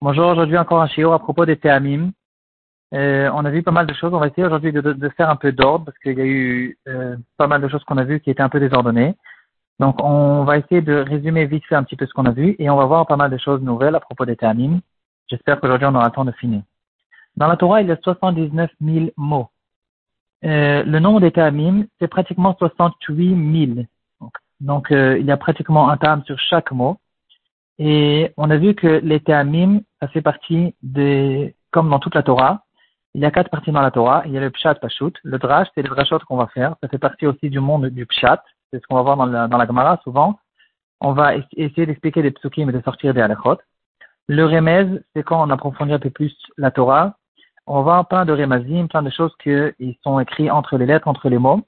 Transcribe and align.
Bonjour, 0.00 0.26
aujourd'hui 0.28 0.56
encore 0.56 0.82
un 0.82 0.88
shiur 0.88 1.12
à 1.12 1.18
propos 1.18 1.44
des 1.44 1.56
Théamim. 1.56 2.12
Euh, 2.94 3.30
on 3.34 3.44
a 3.44 3.50
vu 3.50 3.62
pas 3.62 3.70
mal 3.70 3.86
de 3.86 3.94
choses. 3.94 4.12
On 4.14 4.18
va 4.18 4.28
essayer 4.28 4.46
aujourd'hui 4.46 4.72
de, 4.72 4.80
de, 4.80 5.08
faire 5.10 5.30
un 5.30 5.36
peu 5.36 5.52
d'ordre 5.52 5.86
parce 5.86 5.98
qu'il 5.98 6.16
y 6.16 6.20
a 6.20 6.24
eu 6.24 6.78
euh, 6.88 7.16
pas 7.36 7.46
mal 7.46 7.60
de 7.60 7.68
choses 7.68 7.82
qu'on 7.84 7.98
a 7.98 8.04
vues 8.04 8.20
qui 8.20 8.30
étaient 8.30 8.42
un 8.42 8.48
peu 8.48 8.60
désordonnées. 8.60 9.14
Donc 9.80 9.96
on 10.02 10.44
va 10.44 10.58
essayer 10.58 10.80
de 10.80 10.94
résumer 10.94 11.46
vite 11.46 11.64
fait 11.66 11.74
un 11.74 11.82
petit 11.82 11.96
peu 11.96 12.06
ce 12.06 12.12
qu'on 12.12 12.26
a 12.26 12.30
vu 12.30 12.54
et 12.58 12.70
on 12.70 12.76
va 12.76 12.84
voir 12.84 13.06
pas 13.06 13.16
mal 13.16 13.30
de 13.30 13.38
choses 13.38 13.62
nouvelles 13.62 13.96
à 13.96 14.00
propos 14.00 14.24
des 14.24 14.36
Théamim. 14.36 14.80
J'espère 15.28 15.60
qu'aujourd'hui 15.60 15.86
on 15.86 15.94
aura 15.94 16.06
le 16.06 16.12
temps 16.12 16.24
de 16.24 16.32
finir. 16.32 16.62
Dans 17.36 17.48
la 17.48 17.56
Torah, 17.56 17.80
il 17.80 17.88
y 17.88 17.92
a 17.92 17.96
79 17.96 18.70
000 18.80 19.06
mots. 19.16 19.48
Euh, 20.44 20.82
le 20.84 20.98
nombre 20.98 21.20
des 21.20 21.32
Théamim, 21.32 21.86
c'est 21.98 22.08
pratiquement 22.08 22.54
68 22.58 23.74
000. 23.74 23.86
Donc, 24.62 24.92
euh, 24.92 25.18
il 25.18 25.26
y 25.26 25.32
a 25.32 25.36
pratiquement 25.36 25.90
un 25.90 25.96
terme 25.96 26.22
sur 26.24 26.38
chaque 26.38 26.70
mot. 26.70 26.98
Et 27.78 28.32
on 28.36 28.48
a 28.48 28.56
vu 28.56 28.74
que 28.74 29.00
les 29.02 29.18
Théamim, 29.18 29.80
ça 30.00 30.06
fait 30.06 30.22
partie 30.22 30.74
des, 30.82 31.56
comme 31.72 31.90
dans 31.90 31.98
toute 31.98 32.14
la 32.14 32.22
Torah, 32.22 32.64
il 33.14 33.20
y 33.20 33.24
a 33.24 33.30
quatre 33.30 33.50
parties 33.50 33.72
dans 33.72 33.82
la 33.82 33.90
Torah. 33.90 34.22
Il 34.24 34.32
y 34.32 34.38
a 34.38 34.40
le 34.40 34.50
Pshat 34.50 34.76
Pashut. 34.76 35.12
Le 35.24 35.38
Drash, 35.38 35.68
c'est 35.74 35.82
le 35.82 35.88
Drashot 35.88 36.20
qu'on 36.20 36.36
va 36.36 36.46
faire. 36.46 36.76
Ça 36.80 36.88
fait 36.88 36.98
partie 36.98 37.26
aussi 37.26 37.50
du 37.50 37.60
monde 37.60 37.86
du 37.86 38.06
Pshat. 38.06 38.42
C'est 38.70 38.80
ce 38.80 38.86
qu'on 38.86 38.94
va 38.94 39.02
voir 39.02 39.16
dans 39.16 39.26
la, 39.26 39.48
dans 39.48 39.58
la 39.58 39.66
Gemara 39.66 40.00
souvent. 40.04 40.38
On 41.00 41.12
va 41.12 41.34
essayer 41.56 41.84
d'expliquer 41.84 42.22
des 42.22 42.30
psukim 42.30 42.70
et 42.70 42.72
de 42.72 42.80
sortir 42.82 43.12
des 43.12 43.20
halachot. 43.20 43.58
Le 44.28 44.46
Remez, 44.46 45.00
c'est 45.14 45.24
quand 45.24 45.44
on 45.44 45.50
approfondit 45.50 45.92
un 45.92 45.98
peu 45.98 46.10
plus 46.10 46.34
la 46.56 46.70
Torah. 46.70 47.16
On 47.66 47.82
va 47.82 48.04
plein 48.04 48.24
de 48.24 48.32
Remazim, 48.32 48.86
plein 48.86 49.02
de 49.02 49.10
choses 49.10 49.34
qui 49.42 49.98
sont 50.02 50.20
écrites 50.20 50.50
entre 50.50 50.78
les 50.78 50.86
lettres, 50.86 51.08
entre 51.08 51.28
les 51.28 51.38
mots. 51.38 51.62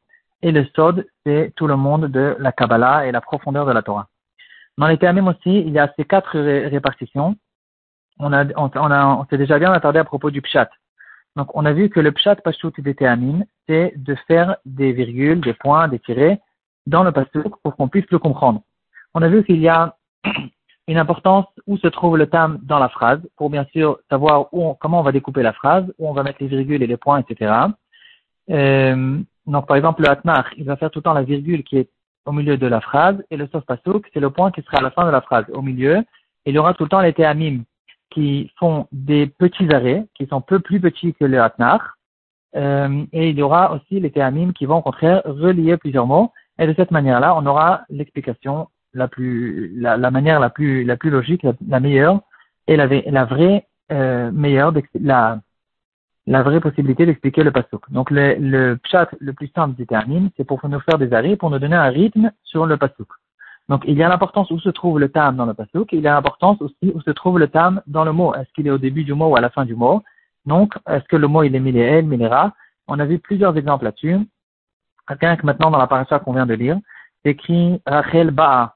Et 0.45 0.53
le 0.53 0.67
Sod, 0.77 1.07
c'est 1.25 1.55
tout 1.57 1.67
le 1.67 1.75
monde 1.75 2.05
de 2.09 2.37
la 2.39 2.53
Kabbalah 2.53 3.07
et 3.07 3.13
la 3.13 3.23
profondeur 3.23 3.65
de 3.65 3.73
la 3.73 3.81
Torah. 3.81 4.09
Dans 4.77 4.87
les 4.89 4.99
Théamim 4.99 5.27
aussi, 5.27 5.61
il 5.61 5.71
y 5.71 5.79
a 5.79 5.91
ces 5.97 6.05
quatre 6.05 6.39
répartitions. 6.39 7.37
On, 8.19 8.31
a, 8.31 8.45
on, 8.55 8.69
a, 8.69 9.07
on 9.07 9.25
s'est 9.25 9.39
déjà 9.39 9.59
bien 9.59 9.73
attardé 9.73 10.01
à 10.01 10.05
propos 10.05 10.31
du 10.31 10.43
Pshat. 10.43 10.69
Donc, 11.35 11.49
on 11.57 11.65
a 11.65 11.73
vu 11.73 11.89
que 11.89 11.99
le 11.99 12.13
Pshat 12.13 12.37
Pashut 12.37 12.79
des 12.79 12.95
Théamim, 12.95 13.45
c'est 13.67 13.95
de 13.97 14.15
faire 14.29 14.57
des 14.67 14.93
virgules, 14.93 15.41
des 15.41 15.55
points, 15.55 15.89
des 15.89 15.99
tirets 15.99 16.39
dans 16.87 17.05
le 17.05 17.13
Pasuk 17.13 17.57
pour 17.63 17.75
qu'on 17.75 17.89
puisse 17.89 18.11
le 18.11 18.19
comprendre. 18.19 18.61
On 19.15 19.23
a 19.23 19.29
vu 19.29 19.45
qu'il 19.45 19.61
y 19.61 19.69
a 19.71 19.97
une 20.89 20.99
importance 20.99 21.47
où 21.67 21.79
se 21.79 21.89
trouve 21.89 22.19
le 22.19 22.27
tam 22.27 22.59
dans 22.65 22.79
la 22.79 22.91
phrase, 22.91 23.21
pour 23.39 23.49
bien 23.49 23.65
sûr 23.73 23.99
savoir 24.11 24.53
où 24.53 24.75
comment 24.75 25.01
on 25.01 25.05
va 25.05 25.13
découper 25.13 25.43
la 25.43 25.55
phrase, 25.55 25.91
où 25.97 26.07
on 26.07 26.13
va 26.13 26.23
mettre 26.23 26.43
les 26.43 26.49
virgules 26.49 26.83
et 26.83 26.87
les 26.87 26.99
points, 26.99 27.23
etc. 27.23 27.51
Euh, 28.51 29.23
donc, 29.47 29.67
par 29.67 29.77
exemple, 29.77 30.03
le 30.03 30.09
Atnar, 30.09 30.49
il 30.57 30.65
va 30.65 30.77
faire 30.77 30.91
tout 30.91 31.01
le 31.01 31.03
temps 31.05 31.13
la 31.13 31.23
virgule 31.23 31.65
qui 31.65 31.79
est 31.79 31.89
au 32.27 32.33
milieu 32.33 32.57
de 32.57 32.67
la 32.67 32.81
phrase, 32.81 33.23
et 33.31 33.37
le 33.37 33.47
sof 33.49 33.65
pasuk, 33.67 34.09
c'est 34.13 34.21
le 34.21 34.31
point 34.31 34.51
qui 34.51 34.63
sera 34.63 34.79
à 34.79 34.83
la 34.83 34.91
fin 34.91 35.05
de 35.05 35.11
la 35.11 35.21
phrase, 35.21 35.45
au 35.53 35.61
milieu. 35.61 36.03
Il 36.47 36.55
y 36.55 36.59
aura 36.59 36.73
tout 36.75 36.85
le 36.85 36.89
temps 36.89 37.01
les 37.01 37.13
théamim 37.13 37.63
qui 38.11 38.51
font 38.59 38.87
des 38.93 39.27
petits 39.27 39.73
arrêts, 39.75 40.07
qui 40.15 40.27
sont 40.27 40.41
peu 40.41 40.61
plus 40.61 40.81
petits 40.81 41.15
que 41.15 41.25
le 41.25 41.41
Atnar. 41.43 41.97
Euh, 42.57 43.05
et 43.13 43.31
il 43.31 43.39
y 43.39 43.43
aura 43.43 43.73
aussi 43.73 44.01
les 44.01 44.11
théamim 44.11 44.53
qui 44.53 44.65
vont 44.65 44.77
au 44.77 44.83
contraire 44.83 45.23
relier 45.25 45.77
plusieurs 45.77 46.07
mots. 46.07 46.33
Et 46.59 46.67
de 46.67 46.75
cette 46.75 46.93
manière-là, 46.93 47.35
on 47.37 47.45
aura 47.47 47.83
l'explication 47.91 48.69
la 48.95 49.09
plus, 49.09 49.73
la, 49.77 49.97
la, 49.97 50.11
manière 50.11 50.39
la 50.39 50.51
plus, 50.51 50.85
la 50.85 50.97
plus 50.97 51.11
logique, 51.11 51.43
la, 51.43 51.53
la 51.67 51.81
meilleure, 51.81 52.21
et 52.69 52.77
la, 52.77 52.87
la 52.87 53.25
vraie 53.25 53.67
euh, 53.93 54.31
meilleure, 54.31 54.73
la, 54.95 55.41
la 56.27 56.43
vraie 56.43 56.61
possibilité 56.61 57.07
d'expliquer 57.07 57.43
le 57.43 57.51
pasuk. 57.51 57.91
Donc 57.91 58.11
le, 58.11 58.35
le 58.39 58.77
pshat 58.77 59.09
le 59.21 59.33
plus 59.33 59.49
simple 59.55 59.75
du 59.77 59.87
termine, 59.87 60.31
c'est 60.37 60.45
pour 60.45 60.67
nous 60.67 60.81
faire 60.81 60.99
des 60.99 61.13
arrêts, 61.13 61.37
pour 61.37 61.51
nous 61.51 61.59
donner 61.59 61.77
un 61.77 61.91
rythme 61.91 62.31
sur 62.45 62.67
le 62.67 62.77
pasuk. 62.77 63.09
Donc 63.69 63.83
il 63.87 63.97
y 63.97 64.03
a 64.03 64.09
l'importance 64.09 64.51
où 64.51 64.59
se 64.59 64.69
trouve 64.69 64.99
le 64.99 65.09
tam 65.09 65.37
dans 65.37 65.47
le 65.47 65.55
pasuk, 65.55 65.93
il 65.93 66.01
y 66.01 66.09
a 66.09 66.15
l'importance 66.15 66.61
aussi 66.61 66.93
où 66.95 67.01
se 67.01 67.11
trouve 67.11 67.39
le 67.39 67.49
tam 67.49 67.83
dans 67.87 68.05
le 68.05 68.13
mot. 68.13 68.35
Est-ce 68.35 68.53
qu'il 68.55 68.67
est 68.67 68.71
au 68.71 68.79
début 68.79 69.05
du 69.05 69.15
mot 69.15 69.29
ou 69.29 69.37
à 69.37 69.41
la 69.41 69.51
fin 69.51 69.65
du 69.65 69.75
mot? 69.75 70.03
Donc 70.47 70.75
est-ce 70.89 71.05
que 71.05 71.17
le 71.17 71.29
mot 71.29 71.43
il 71.43 71.55
est 71.55 71.61
miléel, 71.61 72.07
miléra 72.07 72.53
On 72.89 72.99
a 72.99 73.05
vu 73.05 73.19
plusieurs 73.19 73.57
exemples 73.57 73.85
là-dessus. 73.85 74.19
Rien 75.09 75.37
que 75.37 75.47
maintenant 75.47 75.71
dans 75.71 75.79
la 75.79 75.87
paracha 75.87 76.19
qu'on 76.19 76.33
vient 76.33 76.47
de 76.47 76.55
lire, 76.55 76.79
écrit 77.25 77.81
Rachel 77.87 78.31
Ba'a. 78.31 78.75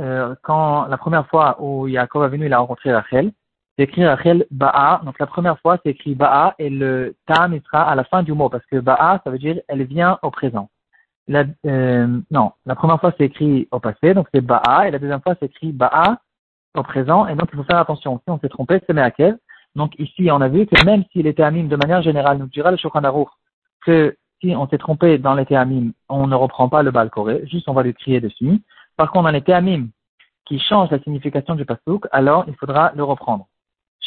Euh, 0.00 0.34
quand 0.42 0.86
la 0.86 0.96
première 0.96 1.26
fois 1.28 1.56
où 1.60 1.86
Yaakov 1.86 2.24
a 2.24 2.28
venu, 2.28 2.46
il 2.46 2.52
a 2.52 2.58
rencontré 2.58 2.92
Rachel, 2.92 3.30
c'est 3.76 3.84
écrit 3.84 4.06
Rachel 4.06 4.46
Ba'a. 4.50 5.00
Donc 5.04 5.18
la 5.18 5.26
première 5.26 5.58
fois, 5.60 5.78
c'est 5.82 5.90
écrit 5.90 6.14
Ba'a 6.14 6.54
et 6.58 6.70
le 6.70 7.14
tam 7.26 7.54
il 7.54 7.62
sera 7.62 7.82
à 7.82 7.94
la 7.94 8.04
fin 8.04 8.22
du 8.22 8.32
mot 8.32 8.48
parce 8.48 8.64
que 8.66 8.76
Ba'a, 8.80 9.20
ça 9.24 9.30
veut 9.30 9.38
dire 9.38 9.60
elle 9.68 9.84
vient 9.84 10.18
au 10.22 10.30
présent. 10.30 10.68
La, 11.26 11.44
euh, 11.66 12.20
non, 12.30 12.52
la 12.66 12.74
première 12.74 13.00
fois 13.00 13.12
c'est 13.16 13.24
écrit 13.24 13.66
au 13.70 13.80
passé, 13.80 14.12
donc 14.14 14.28
c'est 14.34 14.42
Ba'a, 14.42 14.88
et 14.88 14.90
la 14.90 14.98
deuxième 14.98 15.22
fois 15.22 15.34
c'est 15.40 15.46
écrit 15.46 15.72
Ba'a 15.72 16.18
au 16.76 16.82
présent, 16.82 17.26
et 17.26 17.34
donc 17.34 17.48
il 17.52 17.56
faut 17.56 17.64
faire 17.64 17.78
attention. 17.78 18.20
Si 18.24 18.30
on 18.30 18.38
s'est 18.38 18.48
trompé, 18.48 18.80
c'est 18.86 18.92
Me'akev. 18.92 19.36
Donc 19.74 19.98
ici, 19.98 20.28
on 20.30 20.40
a 20.40 20.48
vu 20.48 20.66
que 20.66 20.84
même 20.84 21.04
s'il 21.12 21.26
était 21.26 21.42
amim 21.42 21.68
de 21.68 21.76
manière 21.76 22.02
générale, 22.02 22.38
nous 22.38 22.46
dira 22.46 22.70
le 22.70 22.76
Shulchan 22.76 23.00
que 23.84 24.16
si 24.40 24.54
on 24.54 24.68
s'est 24.68 24.78
trompé 24.78 25.18
dans 25.18 25.34
les 25.34 25.46
théamim, 25.46 25.92
on 26.08 26.26
ne 26.26 26.34
reprend 26.34 26.68
pas 26.68 26.82
le 26.82 26.90
bal 26.90 27.10
juste 27.44 27.68
on 27.68 27.72
va 27.72 27.82
lui 27.82 27.94
crier 27.94 28.20
dessus. 28.20 28.60
Par 28.96 29.10
contre, 29.10 29.24
dans 29.24 29.30
les 29.30 29.42
théamim 29.42 29.88
qui 30.44 30.58
changent 30.58 30.90
la 30.90 31.00
signification 31.00 31.54
du 31.54 31.64
pasuk, 31.64 32.06
alors 32.12 32.44
il 32.46 32.54
faudra 32.54 32.92
le 32.94 33.02
reprendre. 33.02 33.46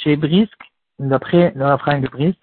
Chez 0.04 0.16
Brisk, 0.16 0.58
d'après 1.00 1.54
le 1.56 1.66
refrain 1.66 2.00
de 2.00 2.08
Brisk, 2.08 2.40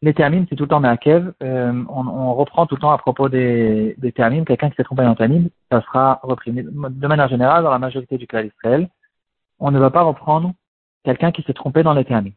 les 0.00 0.14
théamim, 0.14 0.44
c'est 0.48 0.54
tout 0.54 0.64
le 0.64 0.68
temps 0.68 0.80
Meakev. 0.80 1.32
Euh, 1.42 1.84
on, 1.88 2.34
reprend 2.34 2.66
tout 2.66 2.76
le 2.76 2.80
temps 2.80 2.92
à 2.92 2.98
propos 2.98 3.28
des, 3.28 3.96
des 3.98 4.12
théamim. 4.12 4.44
Quelqu'un 4.44 4.70
qui 4.70 4.76
s'est 4.76 4.84
trompé 4.84 5.02
dans 5.02 5.16
théamim, 5.16 5.48
ça 5.72 5.82
sera 5.82 6.20
repris. 6.22 6.52
De 6.52 7.06
manière 7.06 7.28
générale, 7.28 7.64
dans 7.64 7.70
la 7.70 7.80
majorité 7.80 8.16
du 8.16 8.26
cas 8.26 8.42
d'Israël, 8.42 8.88
on 9.58 9.72
ne 9.72 9.78
va 9.78 9.90
pas 9.90 10.02
reprendre 10.02 10.52
quelqu'un 11.04 11.32
qui 11.32 11.42
s'est 11.42 11.54
trompé 11.54 11.82
dans 11.82 11.94
les 11.94 12.04
théamim. 12.04 12.30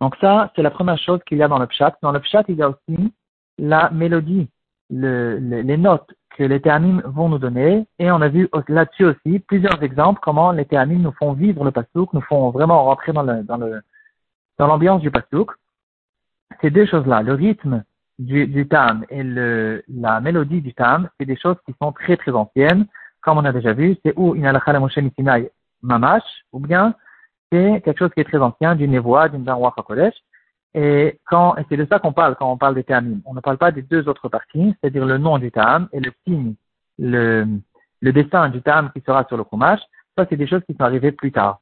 Donc 0.00 0.16
ça, 0.20 0.52
c'est 0.54 0.62
la 0.62 0.70
première 0.70 0.98
chose 0.98 1.20
qu'il 1.26 1.38
y 1.38 1.42
a 1.42 1.48
dans 1.48 1.58
le 1.58 1.66
pshat. 1.66 1.96
Dans 2.02 2.12
le 2.12 2.20
pshat, 2.20 2.44
il 2.48 2.56
y 2.56 2.62
a 2.62 2.68
aussi 2.68 3.12
la 3.58 3.90
mélodie, 3.90 4.48
le, 4.90 5.38
les 5.38 5.76
notes 5.76 6.12
que 6.36 6.44
les 6.44 6.60
théamim 6.60 7.00
vont 7.04 7.30
nous 7.30 7.38
donner. 7.38 7.86
Et 7.98 8.10
on 8.10 8.20
a 8.20 8.28
vu 8.28 8.48
là-dessus 8.68 9.06
aussi 9.06 9.38
plusieurs 9.38 9.82
exemples 9.82 10.20
comment 10.22 10.52
les 10.52 10.66
théamim 10.66 10.98
nous 10.98 11.12
font 11.12 11.32
vivre 11.32 11.64
le 11.64 11.70
pasouk, 11.70 12.12
nous 12.12 12.20
font 12.22 12.50
vraiment 12.50 12.84
rentrer 12.84 13.12
le, 13.12 13.42
dans 13.42 13.56
le, 13.56 13.82
dans 14.60 14.66
l'ambiance 14.66 15.00
du 15.00 15.10
pasouk. 15.10 15.52
Ces 16.60 16.70
deux 16.70 16.84
choses-là, 16.84 17.22
le 17.22 17.32
rythme 17.32 17.82
du, 18.18 18.68
tam 18.68 19.06
et 19.08 19.22
la 19.22 20.20
mélodie 20.20 20.60
du 20.60 20.74
tam, 20.74 21.08
c'est 21.18 21.24
des 21.24 21.38
choses 21.38 21.56
qui 21.64 21.74
sont 21.80 21.92
très 21.92 22.18
très 22.18 22.32
anciennes. 22.32 22.84
Comme 23.22 23.38
on 23.38 23.44
a 23.46 23.52
déjà 23.52 23.72
vu, 23.72 23.96
c'est 24.04 24.12
ou 24.16 24.34
une 24.34 24.44
halakha 24.44 24.72
la 24.72 25.38
mamash, 25.82 26.28
ou 26.52 26.58
bien 26.60 26.94
c'est 27.50 27.80
quelque 27.82 27.98
chose 28.00 28.10
qui 28.12 28.20
est 28.20 28.30
très 28.32 28.38
ancien, 28.38 28.76
d'une 28.76 28.90
névoie, 28.90 29.30
d'une 29.30 29.44
danwa 29.44 29.74
kodesh. 29.74 30.14
Et 30.74 31.18
et 31.58 31.62
c'est 31.68 31.78
de 31.78 31.86
ça 31.90 31.98
qu'on 31.98 32.12
parle 32.12 32.36
quand 32.36 32.52
on 32.52 32.58
parle 32.58 32.74
des 32.74 32.84
tamim. 32.84 33.20
On 33.24 33.32
ne 33.32 33.40
parle 33.40 33.56
pas 33.56 33.72
des 33.72 33.82
deux 33.82 34.06
autres 34.08 34.28
parties, 34.28 34.74
c'est-à-dire 34.76 35.06
le 35.06 35.16
nom 35.16 35.38
du 35.38 35.50
tam 35.50 35.88
et 35.94 36.00
le 36.00 36.12
signe, 36.26 36.54
le, 36.98 37.46
le 38.02 38.12
dessin 38.12 38.50
du 38.50 38.60
tam 38.60 38.90
qui 38.92 39.00
sera 39.06 39.24
sur 39.24 39.38
le 39.38 39.44
kumash. 39.44 39.80
Ça, 40.18 40.26
c'est 40.28 40.36
des 40.36 40.46
choses 40.46 40.62
qui 40.66 40.74
sont 40.74 40.84
arrivées 40.84 41.12
plus 41.12 41.32
tard. 41.32 41.60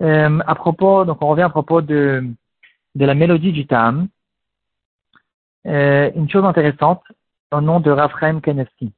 Euh, 0.00 0.40
à 0.46 0.54
propos, 0.54 1.04
donc 1.04 1.22
on 1.22 1.28
revient 1.28 1.42
à 1.42 1.48
propos 1.48 1.80
de, 1.80 2.24
de 2.94 3.04
la 3.04 3.14
mélodie 3.14 3.52
du 3.52 3.66
tam. 3.66 4.08
Euh, 5.66 6.10
une 6.14 6.28
chose 6.28 6.44
intéressante, 6.44 7.02
au 7.52 7.60
nom 7.60 7.80
de 7.80 7.90
Raphaël 7.90 8.40
Kenevski. 8.40 8.92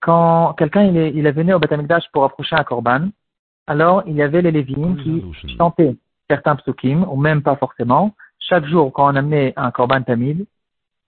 Quand 0.00 0.54
quelqu'un 0.54 0.84
il 0.84 0.96
est, 0.96 1.12
il 1.14 1.26
est 1.26 1.32
venu 1.32 1.54
au 1.54 1.58
Batamikdash 1.58 2.04
pour 2.12 2.24
approcher 2.24 2.56
un 2.56 2.64
korban, 2.64 3.08
alors 3.66 4.02
il 4.06 4.14
y 4.14 4.22
avait 4.22 4.42
les 4.42 4.52
Lévim 4.52 4.96
qui 4.96 5.24
chantaient 5.56 5.96
certains 6.30 6.56
psukim, 6.56 7.04
ou 7.10 7.16
même 7.16 7.42
pas 7.42 7.56
forcément. 7.56 8.14
Chaque 8.38 8.66
jour, 8.66 8.92
quand 8.92 9.12
on 9.12 9.16
amenait 9.16 9.52
un 9.56 9.70
korban 9.70 10.02
tamid, 10.02 10.46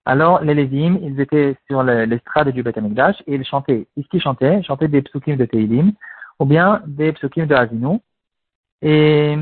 alors 0.04 0.42
les 0.42 0.54
Lévim, 0.54 0.98
ils 1.02 1.20
étaient 1.20 1.56
sur 1.66 1.82
l'estrade 1.82 2.48
du 2.50 2.62
Batamikdash 2.62 3.22
et 3.26 3.34
ils 3.34 3.44
chantaient. 3.44 3.86
Qu'est-ce 3.94 4.08
qu'ils 4.08 4.22
chantaient? 4.22 4.58
Ils 4.58 4.64
chantaient 4.64 4.88
des 4.88 5.02
psukim 5.02 5.36
de 5.36 5.44
Teilim, 5.44 5.92
ou 6.38 6.44
bien 6.44 6.82
des 6.86 7.12
psukim 7.12 7.46
de 7.46 7.54
Hazinu. 7.54 8.00
Et 8.82 9.36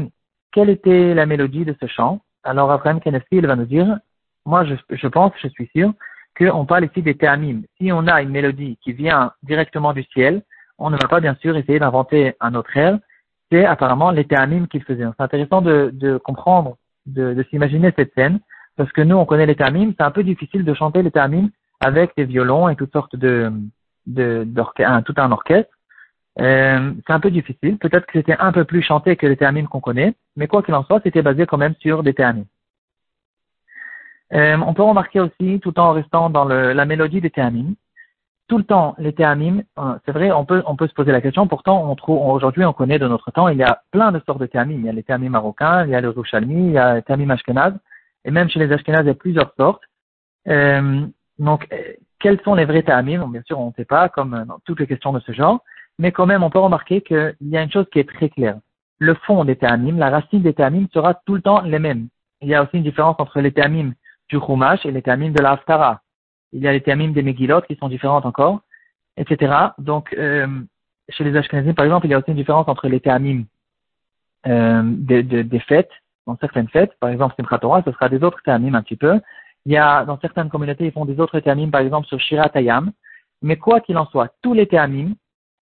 quelle 0.52 0.70
était 0.70 1.14
la 1.14 1.26
mélodie 1.26 1.64
de 1.64 1.76
ce 1.80 1.86
chant? 1.86 2.20
Alors 2.44 2.70
Abraham 2.70 3.00
Kenefsi, 3.00 3.26
il 3.32 3.46
va 3.46 3.56
nous 3.56 3.66
dire, 3.66 3.98
moi 4.44 4.64
je, 4.64 4.74
je 4.90 5.06
pense, 5.06 5.32
je 5.42 5.48
suis 5.48 5.70
sûr, 5.74 5.92
qu'on 6.38 6.66
parle 6.66 6.84
ici 6.86 7.02
des 7.02 7.16
théamim. 7.16 7.62
Si 7.80 7.92
on 7.92 8.06
a 8.06 8.22
une 8.22 8.30
mélodie 8.30 8.78
qui 8.82 8.92
vient 8.92 9.32
directement 9.42 9.92
du 9.92 10.04
ciel, 10.04 10.42
on 10.78 10.90
ne 10.90 10.96
va 10.96 11.08
pas 11.08 11.20
bien 11.20 11.36
sûr 11.40 11.56
essayer 11.56 11.78
d'inventer 11.78 12.34
un 12.40 12.54
autre 12.54 12.76
air. 12.76 12.98
C'est 13.50 13.64
apparemment 13.64 14.10
les 14.10 14.24
théamim 14.24 14.66
qu'il 14.66 14.82
faisait. 14.84 15.04
C'est 15.16 15.22
intéressant 15.22 15.62
de, 15.62 15.90
de 15.92 16.18
comprendre, 16.18 16.76
de, 17.06 17.34
de 17.34 17.42
s'imaginer 17.44 17.92
cette 17.96 18.14
scène, 18.14 18.40
parce 18.76 18.92
que 18.92 19.00
nous, 19.00 19.16
on 19.16 19.26
connaît 19.26 19.46
les 19.46 19.56
théamim. 19.56 19.92
C'est 19.96 20.04
un 20.04 20.10
peu 20.10 20.22
difficile 20.22 20.64
de 20.64 20.74
chanter 20.74 21.02
les 21.02 21.10
théamim 21.10 21.48
avec 21.80 22.12
des 22.16 22.24
violons 22.24 22.68
et 22.68 22.76
toutes 22.76 22.92
sortes 22.92 23.16
de, 23.16 23.50
de, 24.06 24.46
tout 25.04 25.14
un 25.16 25.32
orchestre. 25.32 25.70
Euh, 26.40 26.92
c'est 27.06 27.12
un 27.12 27.20
peu 27.20 27.30
difficile. 27.30 27.78
Peut-être 27.78 28.06
que 28.06 28.12
c'était 28.18 28.36
un 28.38 28.52
peu 28.52 28.64
plus 28.64 28.82
chanté 28.82 29.16
que 29.16 29.26
les 29.26 29.36
théamim 29.36 29.66
qu'on 29.66 29.80
connaît, 29.80 30.14
mais 30.36 30.46
quoi 30.46 30.62
qu'il 30.62 30.74
en 30.74 30.84
soit, 30.84 31.00
c'était 31.02 31.22
basé 31.22 31.46
quand 31.46 31.58
même 31.58 31.74
sur 31.80 32.02
des 32.02 32.14
théamim. 32.14 32.44
Euh, 34.34 34.56
on 34.64 34.74
peut 34.74 34.82
remarquer 34.82 35.20
aussi, 35.20 35.58
tout 35.60 35.78
en 35.80 35.92
restant 35.92 36.30
dans 36.30 36.44
le, 36.44 36.72
la 36.72 36.84
mélodie 36.84 37.20
des 37.20 37.30
théamim, 37.30 37.74
tout 38.48 38.56
le 38.56 38.64
temps, 38.64 38.94
les 38.98 39.12
théamim, 39.12 39.62
euh, 39.78 39.98
c'est 40.04 40.12
vrai, 40.12 40.32
on 40.32 40.44
peut, 40.44 40.62
on 40.66 40.74
peut 40.74 40.88
se 40.88 40.94
poser 40.94 41.12
la 41.12 41.20
question, 41.20 41.46
pourtant, 41.46 41.90
on 41.90 41.94
trouve, 41.94 42.18
aujourd'hui, 42.26 42.64
on 42.64 42.72
connaît 42.72 42.98
de 42.98 43.06
notre 43.06 43.30
temps, 43.30 43.48
il 43.48 43.58
y 43.58 43.62
a 43.62 43.82
plein 43.90 44.10
de 44.10 44.20
sortes 44.24 44.40
de 44.40 44.46
théamim. 44.46 44.78
Il 44.78 44.86
y 44.86 44.88
a 44.88 44.92
les 44.92 45.02
théamim 45.02 45.28
marocains, 45.28 45.84
il 45.84 45.90
y 45.90 45.94
a 45.94 46.00
le 46.00 46.08
rouchalmi, 46.08 46.68
il 46.68 46.72
y 46.72 46.78
a 46.78 46.94
les 46.96 47.02
théamim 47.02 47.28
ashkenaz, 47.30 47.74
et 48.24 48.30
même 48.30 48.48
chez 48.48 48.58
les 48.58 48.72
ashkenaz, 48.72 49.02
il 49.02 49.08
y 49.08 49.10
a 49.10 49.14
plusieurs 49.14 49.52
sortes. 49.56 49.82
Euh, 50.48 51.06
donc, 51.38 51.68
euh, 51.72 51.76
quels 52.18 52.40
sont 52.40 52.54
les 52.54 52.64
vrais 52.64 52.82
théamim 52.82 53.28
Bien 53.28 53.42
sûr, 53.42 53.60
on 53.60 53.68
ne 53.68 53.72
sait 53.72 53.84
pas, 53.84 54.08
comme 54.08 54.44
dans 54.48 54.58
toutes 54.64 54.80
les 54.80 54.86
questions 54.86 55.12
de 55.12 55.20
ce 55.20 55.32
genre, 55.32 55.62
mais 55.98 56.12
quand 56.12 56.26
même, 56.26 56.42
on 56.42 56.50
peut 56.50 56.58
remarquer 56.58 57.00
qu'il 57.00 57.36
y 57.40 57.56
a 57.56 57.62
une 57.62 57.72
chose 57.72 57.86
qui 57.92 57.98
est 57.98 58.08
très 58.08 58.28
claire. 58.28 58.58
Le 58.98 59.14
fond 59.14 59.44
des 59.44 59.56
théamim, 59.56 59.96
la 59.96 60.10
racine 60.10 60.42
des 60.42 60.54
théamim 60.54 60.86
sera 60.92 61.14
tout 61.14 61.34
le 61.34 61.42
temps 61.42 61.62
les 61.62 61.78
mêmes. 61.78 62.08
Il 62.40 62.48
y 62.48 62.54
a 62.54 62.62
aussi 62.62 62.76
une 62.76 62.82
différence 62.82 63.16
entre 63.18 63.40
les 63.40 63.52
théamim 63.52 63.92
du 64.28 64.38
chumash 64.38 64.84
et 64.86 64.90
les 64.90 65.02
théamim 65.02 65.30
de 65.30 65.42
la 65.42 65.52
haftara 65.52 66.02
il 66.52 66.62
y 66.62 66.68
a 66.68 66.72
les 66.72 66.80
théamim 66.80 67.12
des 67.12 67.22
Megillot 67.22 67.62
qui 67.62 67.76
sont 67.76 67.88
différentes 67.88 68.26
encore, 68.26 68.60
etc. 69.16 69.54
Donc, 69.78 70.14
euh, 70.14 70.46
chez 71.08 71.24
les 71.24 71.36
Ashkenazim, 71.36 71.74
par 71.74 71.84
exemple, 71.84 72.06
il 72.06 72.10
y 72.10 72.14
a 72.14 72.18
aussi 72.18 72.30
une 72.30 72.36
différence 72.36 72.68
entre 72.68 72.88
les 72.88 73.00
théamim 73.00 73.44
euh, 74.46 74.82
des, 74.84 75.22
des, 75.22 75.60
fêtes, 75.60 75.90
dans 76.26 76.36
certaines 76.36 76.68
fêtes, 76.68 76.92
par 77.00 77.10
exemple 77.10 77.34
Simchat 77.36 77.58
Torah, 77.58 77.82
ce 77.84 77.92
sera 77.92 78.08
des 78.08 78.22
autres 78.22 78.40
théamim 78.42 78.74
un 78.74 78.82
petit 78.82 78.96
peu. 78.96 79.20
Il 79.66 79.72
y 79.72 79.76
a, 79.76 80.04
dans 80.04 80.18
certaines 80.20 80.48
communautés, 80.48 80.86
ils 80.86 80.92
font 80.92 81.04
des 81.04 81.20
autres 81.20 81.40
théamim, 81.40 81.70
par 81.70 81.80
exemple 81.80 82.06
sur 82.06 82.20
Shirat 82.20 82.50
Hayam. 82.54 82.92
Mais 83.42 83.56
quoi 83.56 83.80
qu'il 83.80 83.98
en 83.98 84.06
soit, 84.06 84.32
tous 84.42 84.54
les 84.54 84.66
théamim, 84.66 85.12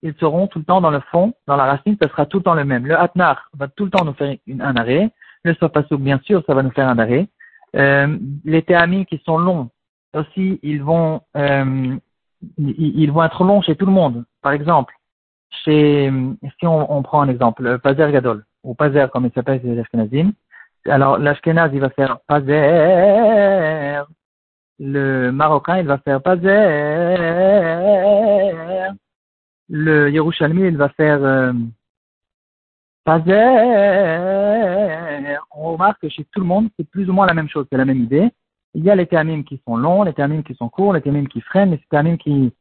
ils 0.02 0.14
seront 0.18 0.46
tout 0.48 0.58
le 0.58 0.64
temps 0.64 0.80
dans 0.80 0.90
le 0.90 1.00
fond, 1.10 1.32
dans 1.46 1.56
la 1.56 1.64
racine, 1.64 1.96
ce 2.00 2.08
sera 2.08 2.26
tout 2.26 2.38
le 2.38 2.42
temps 2.42 2.54
le 2.54 2.64
même. 2.64 2.86
Le 2.86 2.98
Hatnar 2.98 3.48
va 3.56 3.68
tout 3.68 3.84
le 3.84 3.90
temps 3.90 4.04
nous 4.04 4.14
faire 4.14 4.36
un 4.60 4.76
arrêt. 4.76 5.10
Le 5.44 5.54
Sopasuk, 5.54 6.00
bien 6.00 6.20
sûr, 6.24 6.42
ça 6.46 6.54
va 6.54 6.62
nous 6.62 6.70
faire 6.70 6.88
un 6.88 6.98
arrêt. 6.98 7.28
Euh, 7.76 8.18
les 8.44 8.62
théamim 8.62 9.04
qui 9.04 9.22
sont 9.24 9.38
longs, 9.38 9.70
aussi, 10.14 10.58
ils 10.62 10.82
vont, 10.82 11.22
euh, 11.36 11.96
ils, 12.58 13.10
vont 13.10 13.24
être 13.24 13.44
longs 13.44 13.62
chez 13.62 13.76
tout 13.76 13.86
le 13.86 13.92
monde. 13.92 14.24
Par 14.42 14.52
exemple, 14.52 14.94
chez, 15.64 16.12
si 16.58 16.66
on, 16.66 16.92
on 16.92 17.02
prend 17.02 17.22
un 17.22 17.28
exemple, 17.28 17.78
Pazer 17.78 18.10
Gadol, 18.12 18.44
ou 18.62 18.74
Pazer 18.74 19.10
comme 19.10 19.26
il 19.26 19.32
s'appelle 19.32 19.62
chez 19.62 19.74
l'Ashkenazim, 19.74 20.32
alors 20.86 21.18
l'Ashkenaz, 21.18 21.70
il 21.72 21.80
va 21.80 21.90
faire 21.90 22.18
Pazer, 22.26 24.04
le 24.78 25.30
Marocain, 25.30 25.78
il 25.78 25.86
va 25.86 25.98
faire 25.98 26.20
Pazer, 26.20 27.18
le 29.72 30.10
Yerushalmi, 30.10 30.68
il 30.68 30.76
va 30.76 30.90
faire 30.90 31.24
euh. 31.24 31.52
On 35.54 35.72
remarque 35.72 36.02
que 36.02 36.08
chez 36.08 36.24
tout 36.30 36.40
le 36.40 36.46
monde, 36.46 36.68
c'est 36.76 36.88
plus 36.88 37.08
ou 37.08 37.12
moins 37.14 37.26
la 37.26 37.34
même 37.34 37.48
chose, 37.48 37.66
c'est 37.70 37.78
la 37.78 37.86
même 37.86 38.02
idée. 38.02 38.30
Il 38.74 38.84
y 38.84 38.90
a 38.90 38.94
les 38.94 39.06
termines 39.06 39.44
qui 39.44 39.60
sont 39.66 39.76
longs, 39.76 40.02
les 40.04 40.12
termines 40.12 40.44
qui 40.44 40.54
sont 40.54 40.68
courts, 40.68 40.92
les 40.92 41.00
termines 41.00 41.26
qui 41.26 41.40
freinent, 41.40 41.70
les 41.70 41.80
termines 41.90 42.18
qui, 42.18 42.52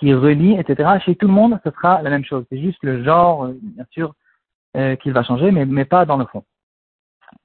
qui 0.00 0.14
relient, 0.14 0.58
etc. 0.58 0.98
Chez 1.04 1.14
tout 1.14 1.28
le 1.28 1.34
monde, 1.34 1.60
ce 1.64 1.70
sera 1.70 2.02
la 2.02 2.10
même 2.10 2.24
chose. 2.24 2.44
C'est 2.50 2.60
juste 2.60 2.82
le 2.82 3.04
genre, 3.04 3.44
euh, 3.44 3.58
bien 3.62 3.84
sûr, 3.90 4.14
euh, 4.76 4.96
qu'il 4.96 5.12
va 5.12 5.22
changer, 5.22 5.50
mais, 5.52 5.66
mais 5.66 5.84
pas 5.84 6.06
dans 6.06 6.16
le 6.16 6.24
fond. 6.26 6.44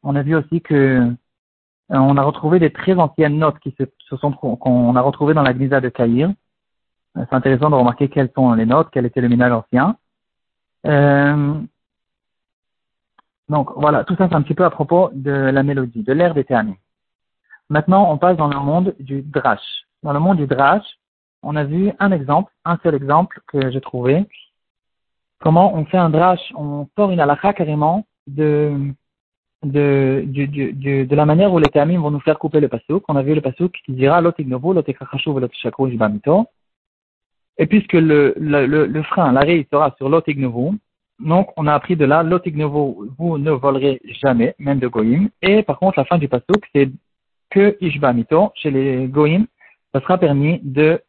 On 0.02 0.16
a 0.16 0.24
vu 0.24 0.34
aussi 0.34 0.62
que 0.62 0.74
euh, 0.76 1.14
on 1.90 2.18
a 2.18 2.24
retrouvé 2.24 2.60
des 2.60 2.72
très 2.72 2.96
anciennes 2.96 3.38
notes 3.38 3.60
qui 3.60 3.76
se 3.78 4.18
sont 4.18 4.32
qu'on 4.32 4.96
a 4.96 5.02
retrouvées 5.02 5.34
dans 5.34 5.44
la 5.44 5.54
Gnisa 5.54 5.82
de 5.82 5.90
Caïr. 5.90 6.32
C'est 7.16 7.34
intéressant 7.34 7.70
de 7.70 7.76
remarquer 7.76 8.10
quelles 8.10 8.32
sont 8.36 8.54
les 8.54 8.66
notes, 8.66 8.90
quel 8.92 9.06
était 9.06 9.22
le 9.22 9.28
minage 9.28 9.52
ancien. 9.52 9.98
donc 13.50 13.72
voilà, 13.76 14.04
tout 14.04 14.16
ça 14.16 14.28
c'est 14.30 14.36
un 14.36 14.42
petit 14.42 14.54
peu 14.54 14.64
à 14.66 14.70
propos 14.70 15.10
de 15.14 15.32
la 15.32 15.64
mélodie, 15.64 16.04
de 16.04 16.14
l'air 16.14 16.34
des 16.34 16.44
termines. 16.44 16.76
Maintenant, 17.70 18.12
on 18.12 18.18
passe 18.18 18.38
dans 18.38 18.48
le 18.48 18.60
monde 18.60 18.96
du 19.00 19.22
drash. 19.22 19.62
Dans 20.02 20.14
le 20.14 20.20
monde 20.20 20.38
du 20.38 20.48
drash, 20.48 20.84
on 21.44 21.56
a 21.56 21.64
vu 21.64 21.92
un 22.00 22.12
exemple, 22.12 22.52
un 22.66 22.78
seul 22.82 22.96
exemple 22.96 23.42
que 23.48 23.70
j'ai 23.70 23.82
trouvé. 23.82 24.26
Comment 25.40 25.74
on 25.76 25.86
fait 25.86 25.98
un 25.98 26.10
drash, 26.10 26.42
on 26.56 26.88
sort 26.98 27.12
une 27.12 27.20
halakha 27.20 27.54
carrément 27.54 28.06
de, 28.28 28.92
de, 29.64 30.24
de, 30.26 30.46
de, 30.46 31.06
de 31.06 31.16
la 31.16 31.26
manière 31.26 31.54
où 31.54 31.60
les 31.60 31.70
termines 31.70 32.02
vont 32.02 32.12
nous 32.12 32.20
faire 32.22 32.40
couper 32.40 32.60
le 32.60 32.70
pasouk. 32.70 33.04
On 33.08 33.16
a 33.16 33.22
vu 33.22 33.36
le 33.36 33.42
pasouk 33.42 33.72
qui 33.86 33.94
dira 33.94 34.20
lotignovo, 34.20 34.74
lotekrachashu, 34.74 35.40
lotishakou, 35.40 35.90
jibamito. 35.90 36.48
Et 37.60 37.68
puisque 37.68 37.94
le, 37.94 39.04
frein, 39.04 39.34
l'arrêt, 39.34 39.60
il 39.60 39.66
sera 39.70 39.94
sur 39.98 40.08
lotignovo, 40.08 40.74
donc 41.20 41.50
on 41.58 41.68
a 41.68 41.74
appris 41.74 41.98
de 41.98 42.06
là, 42.06 42.24
lotignovo, 42.24 43.06
vous 43.18 43.38
ne 43.38 43.52
volerez 43.52 44.02
jamais, 44.22 44.56
même 44.60 44.80
de 44.80 44.88
goïm. 44.88 45.30
Et 45.42 45.62
par 45.64 45.78
contre, 45.78 46.00
la 46.00 46.06
fin 46.06 46.18
du 46.18 46.30
pasouk, 46.30 46.64
c'est 46.74 46.90
que 47.50 47.78
Ishba 47.82 48.14
chez 48.56 48.72
les 48.72 49.08
Goïm, 49.08 49.46
ça 49.94 50.00
sera 50.00 50.18
permis 50.18 50.62
de, 50.64 51.02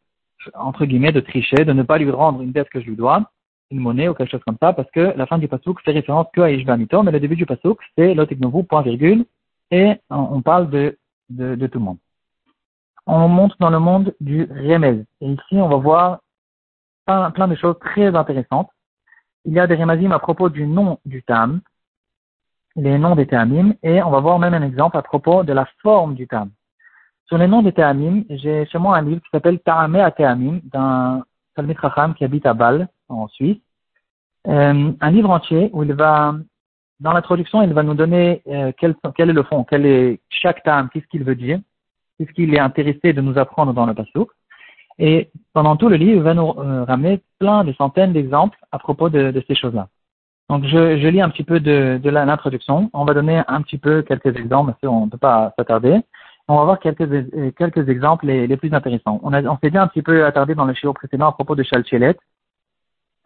entre 0.53 0.85
guillemets, 0.85 1.13
de 1.13 1.21
tricher, 1.21 1.63
de 1.63 1.71
ne 1.71 1.83
pas 1.83 1.97
lui 1.97 2.11
rendre 2.11 2.41
une 2.41 2.51
dette 2.51 2.69
que 2.69 2.81
je 2.81 2.87
lui 2.87 2.97
dois, 2.97 3.31
une 3.69 3.79
monnaie 3.79 4.09
ou 4.09 4.13
quelque 4.13 4.31
chose 4.31 4.43
comme 4.45 4.57
ça, 4.61 4.73
parce 4.73 4.91
que 4.91 5.13
la 5.15 5.25
fin 5.27 5.37
du 5.37 5.47
Pasuk 5.47 5.79
fait 5.85 5.91
référence 5.91 6.27
que 6.33 6.41
à 6.41 6.51
Ishba 6.51 6.75
mais 6.75 7.11
le 7.11 7.19
début 7.21 7.37
du 7.37 7.45
Pasuk, 7.45 7.79
c'est 7.97 8.13
Lotiknovu, 8.13 8.65
point 8.65 8.81
virgule, 8.81 9.23
et 9.69 9.93
on 10.09 10.41
parle 10.41 10.69
de, 10.69 10.97
de, 11.29 11.55
de, 11.55 11.67
tout 11.67 11.79
le 11.79 11.85
monde. 11.85 11.97
On 13.07 13.29
monte 13.29 13.53
dans 13.61 13.69
le 13.69 13.79
monde 13.79 14.13
du 14.19 14.43
Remez. 14.51 15.05
Et 15.21 15.27
ici, 15.27 15.53
on 15.53 15.69
va 15.69 15.77
voir 15.77 16.19
plein, 17.33 17.47
de 17.47 17.55
choses 17.55 17.77
très 17.79 18.15
intéressantes. 18.15 18.69
Il 19.45 19.53
y 19.53 19.59
a 19.59 19.67
des 19.67 19.75
Remazim 19.75 20.11
à 20.11 20.19
propos 20.19 20.49
du 20.49 20.67
nom 20.67 20.99
du 21.05 21.23
Tam, 21.23 21.61
les 22.75 22.97
noms 22.97 23.15
des 23.15 23.25
Théamim 23.25 23.73
et 23.83 24.01
on 24.01 24.09
va 24.09 24.19
voir 24.19 24.39
même 24.39 24.53
un 24.53 24.61
exemple 24.61 24.97
à 24.97 25.01
propos 25.01 25.43
de 25.43 25.53
la 25.53 25.67
forme 25.81 26.15
du 26.15 26.27
Tam. 26.27 26.49
Sur 27.25 27.37
les 27.37 27.47
noms 27.47 27.61
des 27.61 27.71
Théamim, 27.71 28.23
j'ai 28.29 28.65
chez 28.65 28.77
moi 28.77 28.97
un 28.97 29.01
livre 29.01 29.21
qui 29.21 29.29
s'appelle 29.31 29.59
Ta'amé 29.59 30.01
à 30.01 30.11
Théamim 30.11 30.59
d'un 30.63 31.23
Salmit 31.55 31.75
Racham 31.77 32.13
qui 32.13 32.23
habite 32.23 32.45
à 32.45 32.53
Bâle, 32.53 32.87
en 33.09 33.27
Suisse. 33.27 33.57
Euh, 34.47 34.91
un 34.99 35.11
livre 35.11 35.29
entier 35.29 35.69
où 35.73 35.83
il 35.83 35.93
va, 35.93 36.35
dans 36.99 37.13
l'introduction, 37.13 37.61
il 37.61 37.73
va 37.73 37.83
nous 37.83 37.93
donner 37.93 38.41
euh, 38.47 38.71
quel, 38.77 38.95
quel, 39.15 39.29
est 39.29 39.33
le 39.33 39.43
fond, 39.43 39.63
quel 39.63 39.85
est 39.85 40.19
chaque 40.29 40.63
Tam, 40.63 40.89
qu'est-ce 40.89 41.07
qu'il 41.07 41.23
veut 41.23 41.35
dire, 41.35 41.59
qu'est-ce 42.17 42.31
qu'il 42.31 42.53
est 42.53 42.59
intéressé 42.59 43.13
de 43.13 43.21
nous 43.21 43.37
apprendre 43.37 43.73
dans 43.73 43.85
le 43.85 43.93
Passouk. 43.93 44.29
Et 45.03 45.31
pendant 45.53 45.77
tout 45.77 45.89
le 45.89 45.95
livre, 45.95 46.17
il 46.17 46.21
va 46.21 46.35
nous 46.35 46.53
euh, 46.59 46.83
ramener 46.83 47.23
plein 47.39 47.63
de 47.63 47.73
centaines 47.73 48.13
d'exemples 48.13 48.57
à 48.71 48.77
propos 48.77 49.09
de, 49.09 49.31
de 49.31 49.43
ces 49.47 49.55
choses-là. 49.55 49.87
Donc, 50.47 50.63
je, 50.65 50.99
je, 50.99 51.07
lis 51.07 51.21
un 51.21 51.29
petit 51.29 51.43
peu 51.43 51.59
de, 51.59 51.99
de 52.01 52.09
l'introduction. 52.11 52.91
On 52.93 53.03
va 53.03 53.15
donner 53.15 53.41
un 53.47 53.61
petit 53.63 53.79
peu 53.79 54.03
quelques 54.03 54.35
exemples, 54.37 54.73
parce 54.73 54.81
qu'on 54.81 55.05
ne 55.07 55.09
peut 55.09 55.17
pas 55.17 55.53
s'attarder. 55.57 56.01
On 56.47 56.57
va 56.57 56.65
voir 56.65 56.79
quelques, 56.79 57.07
quelques 57.55 57.89
exemples 57.89 58.27
les, 58.27 58.57
plus 58.57 58.71
intéressants. 58.75 59.19
On, 59.23 59.33
on 59.33 59.57
s'est 59.57 59.71
bien 59.71 59.81
un 59.81 59.87
petit 59.87 60.03
peu 60.03 60.23
attardé 60.23 60.53
dans 60.53 60.65
le 60.65 60.75
chiot 60.75 60.93
précédent 60.93 61.29
à 61.29 61.31
propos 61.31 61.55
de 61.55 61.63
Chalchelet. 61.63 62.15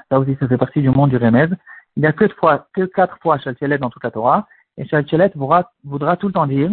Ça 0.09 0.17
aussi, 0.17 0.37
ça 0.39 0.47
fait 0.47 0.57
partie 0.57 0.81
du 0.81 0.89
monde 0.89 1.09
du 1.09 1.17
remède. 1.17 1.57
Il 1.97 2.01
n'y 2.01 2.07
a 2.07 2.13
que, 2.13 2.29
fois, 2.39 2.67
que 2.73 2.85
quatre 2.85 3.17
fois 3.21 3.37
Chalchelet 3.39 3.79
dans 3.79 3.89
toute 3.89 4.03
la 4.03 4.11
Torah. 4.11 4.47
Et 4.77 4.85
Chalchelet 4.85 5.31
voudra, 5.35 5.71
voudra 5.83 6.15
tout 6.15 6.27
le 6.27 6.33
temps 6.33 6.47
dire 6.47 6.71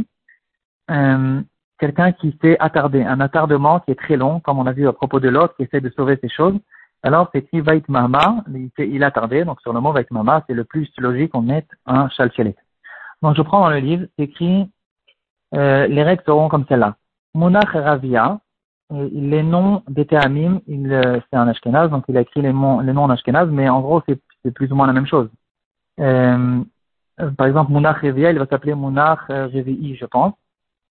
euh, 0.92 1.40
quelqu'un 1.82 2.12
qui 2.12 2.38
s'est 2.40 2.56
attardé, 2.60 3.02
un 3.02 3.18
attardement 3.18 3.80
qui 3.80 3.90
est 3.90 3.96
très 3.96 4.16
long, 4.16 4.38
comme 4.38 4.60
on 4.60 4.66
a 4.66 4.72
vu 4.72 4.86
à 4.86 4.92
propos 4.92 5.18
de 5.18 5.28
l'autre 5.28 5.56
qui 5.56 5.64
essaie 5.64 5.80
de 5.80 5.90
sauver 5.90 6.16
ses 6.22 6.28
choses. 6.28 6.54
Alors, 7.02 7.28
c'est 7.32 7.40
écrit 7.40 7.60
Vait 7.60 7.82
Mama, 7.88 8.44
il 8.78 9.02
a 9.02 9.10
tardé, 9.10 9.44
donc 9.44 9.60
sur 9.62 9.72
le 9.72 9.80
mot 9.80 9.92
Vait 9.92 10.06
Mama, 10.12 10.44
c'est 10.46 10.54
le 10.54 10.62
plus 10.62 10.88
logique, 10.98 11.32
on 11.34 11.42
met 11.42 11.66
un 11.86 12.08
Shalchelet. 12.10 12.54
Donc, 13.20 13.36
je 13.36 13.42
prends 13.42 13.62
dans 13.62 13.70
le 13.70 13.78
livre, 13.78 14.06
c'est 14.16 14.26
écrit, 14.26 14.70
euh, 15.56 15.88
les 15.88 16.04
règles 16.04 16.22
seront 16.24 16.48
comme 16.48 16.64
celle-là. 16.68 16.94
Monach 17.34 17.72
Ravia, 17.72 18.38
les 18.90 19.42
noms 19.42 19.82
des 19.88 20.06
Théamim, 20.06 20.60
euh, 20.70 21.20
c'est 21.28 21.36
un 21.36 21.48
Ashkenaz, 21.48 21.88
donc 21.88 22.04
il 22.06 22.16
a 22.16 22.20
écrit 22.20 22.42
les, 22.42 22.52
noms, 22.52 22.78
les 22.78 22.92
noms 22.92 23.04
en 23.04 23.10
Ashkenaz, 23.10 23.48
mais 23.50 23.68
en 23.68 23.80
gros, 23.80 24.02
c'est 24.06 24.54
plus 24.54 24.70
ou 24.70 24.76
moins 24.76 24.86
la 24.86 24.92
même 24.92 25.08
chose. 25.08 25.28
Euh, 25.98 26.62
par 27.36 27.48
exemple, 27.48 27.72
Monach 27.72 28.02
Ravia, 28.02 28.30
il 28.30 28.38
va 28.38 28.46
s'appeler 28.46 28.76
Monach 28.76 29.26
Revi'i, 29.28 29.96
je 29.96 30.06
pense, 30.06 30.34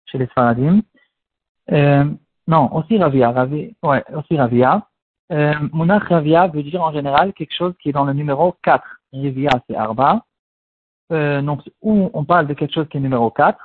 chez 0.07 0.17
les 0.17 0.27
Sfaradim. 0.27 0.81
Euh, 1.71 2.05
non, 2.47 2.73
aussi 2.73 2.97
Ravia, 2.97 3.31
Ravia, 3.31 3.67
ouais, 3.83 4.03
aussi 4.15 4.37
Ravia. 4.37 4.87
Euh, 5.31 5.53
Munach 5.73 6.03
Ravia 6.03 6.47
veut 6.47 6.63
dire 6.63 6.81
en 6.81 6.93
général 6.93 7.33
quelque 7.33 7.53
chose 7.53 7.73
qui 7.81 7.89
est 7.89 7.93
dans 7.93 8.05
le 8.05 8.13
numéro 8.13 8.55
4. 8.63 8.83
Ravia, 9.13 9.49
c'est 9.67 9.75
Arba. 9.75 10.23
Euh, 11.11 11.41
donc, 11.41 11.61
ou 11.81 12.09
on 12.13 12.23
parle 12.23 12.47
de 12.47 12.53
quelque 12.53 12.73
chose 12.73 12.87
qui 12.89 12.97
est 12.97 13.01
numéro 13.01 13.29
4, 13.31 13.57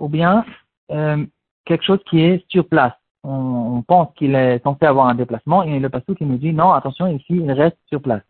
ou 0.00 0.08
bien 0.08 0.44
euh, 0.90 1.24
quelque 1.64 1.84
chose 1.84 2.00
qui 2.08 2.20
est 2.20 2.44
sur 2.50 2.68
place. 2.68 2.94
On, 3.24 3.82
pense 3.86 4.12
qu'il 4.14 4.34
est 4.34 4.62
censé 4.62 4.84
avoir 4.86 5.06
un 5.08 5.14
déplacement 5.14 5.62
et 5.62 5.78
le 5.78 5.88
passou 5.88 6.14
qui 6.14 6.24
nous 6.24 6.38
dit 6.38 6.52
non, 6.52 6.72
attention, 6.72 7.06
ici, 7.08 7.26
il 7.30 7.50
reste 7.52 7.78
sur 7.86 8.00
place. 8.00 8.22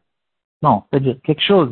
Non, 0.62 0.85
c'est-à-dire 0.90 1.17
quelque 1.23 1.43
chose 1.43 1.71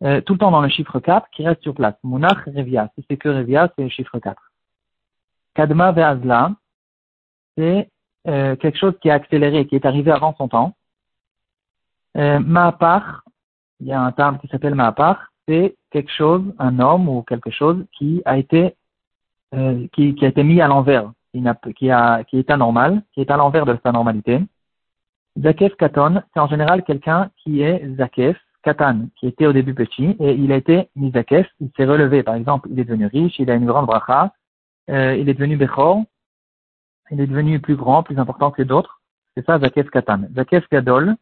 tout 0.00 0.34
le 0.34 0.38
temps 0.38 0.50
dans 0.50 0.60
le 0.60 0.68
chiffre 0.68 1.00
4 1.00 1.28
qui 1.30 1.46
reste 1.46 1.62
sur 1.62 1.74
place. 1.74 1.94
Munach 2.04 2.44
Revia, 2.44 2.90
si 2.94 3.04
c'est 3.08 3.16
que 3.16 3.30
Revia, 3.30 3.72
c'est 3.76 3.84
le 3.84 3.88
chiffre 3.88 4.18
4. 4.18 4.40
Kadma 5.56 5.90
Ve'azla, 5.90 6.52
c'est 7.56 7.88
euh, 8.28 8.56
quelque 8.56 8.78
chose 8.78 8.92
qui 9.00 9.08
a 9.08 9.14
accéléré, 9.14 9.66
qui 9.66 9.74
est 9.74 9.86
arrivé 9.86 10.10
avant 10.10 10.34
son 10.36 10.48
temps. 10.48 10.74
Euh, 12.18 12.38
Ma'apar, 12.40 13.24
il 13.80 13.86
y 13.86 13.92
a 13.92 14.00
un 14.00 14.12
terme 14.12 14.38
qui 14.38 14.48
s'appelle 14.48 14.74
Ma'apar, 14.74 15.32
c'est 15.48 15.74
quelque 15.90 16.12
chose, 16.12 16.42
un 16.58 16.78
homme 16.78 17.08
ou 17.08 17.22
quelque 17.22 17.50
chose 17.50 17.86
qui 17.96 18.20
a 18.26 18.36
été, 18.36 18.76
euh, 19.54 19.86
qui, 19.94 20.14
qui, 20.14 20.26
a 20.26 20.28
été 20.28 20.44
mis 20.44 20.60
à 20.60 20.68
l'envers, 20.68 21.10
qui, 21.32 21.42
qui, 21.74 21.90
a, 21.90 22.22
qui 22.24 22.38
est 22.38 22.50
anormal, 22.50 23.02
qui 23.14 23.22
est 23.22 23.30
à 23.30 23.38
l'envers 23.38 23.64
de 23.64 23.78
sa 23.82 23.92
normalité. 23.92 24.40
Zakef 25.40 25.74
Katon, 25.76 26.22
c'est 26.34 26.40
en 26.40 26.48
général 26.48 26.82
quelqu'un 26.82 27.30
qui 27.38 27.62
est 27.62 27.82
Zakef, 27.96 28.36
Katan, 28.62 29.06
qui 29.16 29.28
était 29.28 29.46
au 29.46 29.54
début 29.54 29.74
petit, 29.74 30.16
et 30.18 30.32
il 30.34 30.52
a 30.52 30.56
été 30.56 30.90
Mizakef, 30.96 31.46
il 31.60 31.70
s'est 31.76 31.86
relevé. 31.86 32.22
Par 32.22 32.34
exemple, 32.34 32.68
il 32.70 32.78
est 32.78 32.84
devenu 32.84 33.06
riche, 33.06 33.38
il 33.38 33.50
a 33.50 33.54
une 33.54 33.64
grande 33.64 33.86
bracha, 33.86 34.32
euh, 34.90 35.16
il 35.16 35.28
est 35.28 35.34
devenu 35.34 35.56
Bechor, 35.56 36.04
il 37.10 37.20
est 37.20 37.26
devenu 37.26 37.60
plus 37.60 37.76
grand, 37.76 38.02
plus 38.02 38.18
important 38.18 38.50
que 38.50 38.62
d'autres. 38.62 39.00
C'est 39.34 39.44
ça, 39.44 39.58
Zakef 39.58 39.90
Katan. 39.90 40.22
Zakef 40.34 40.68
Gadol, 40.70 41.16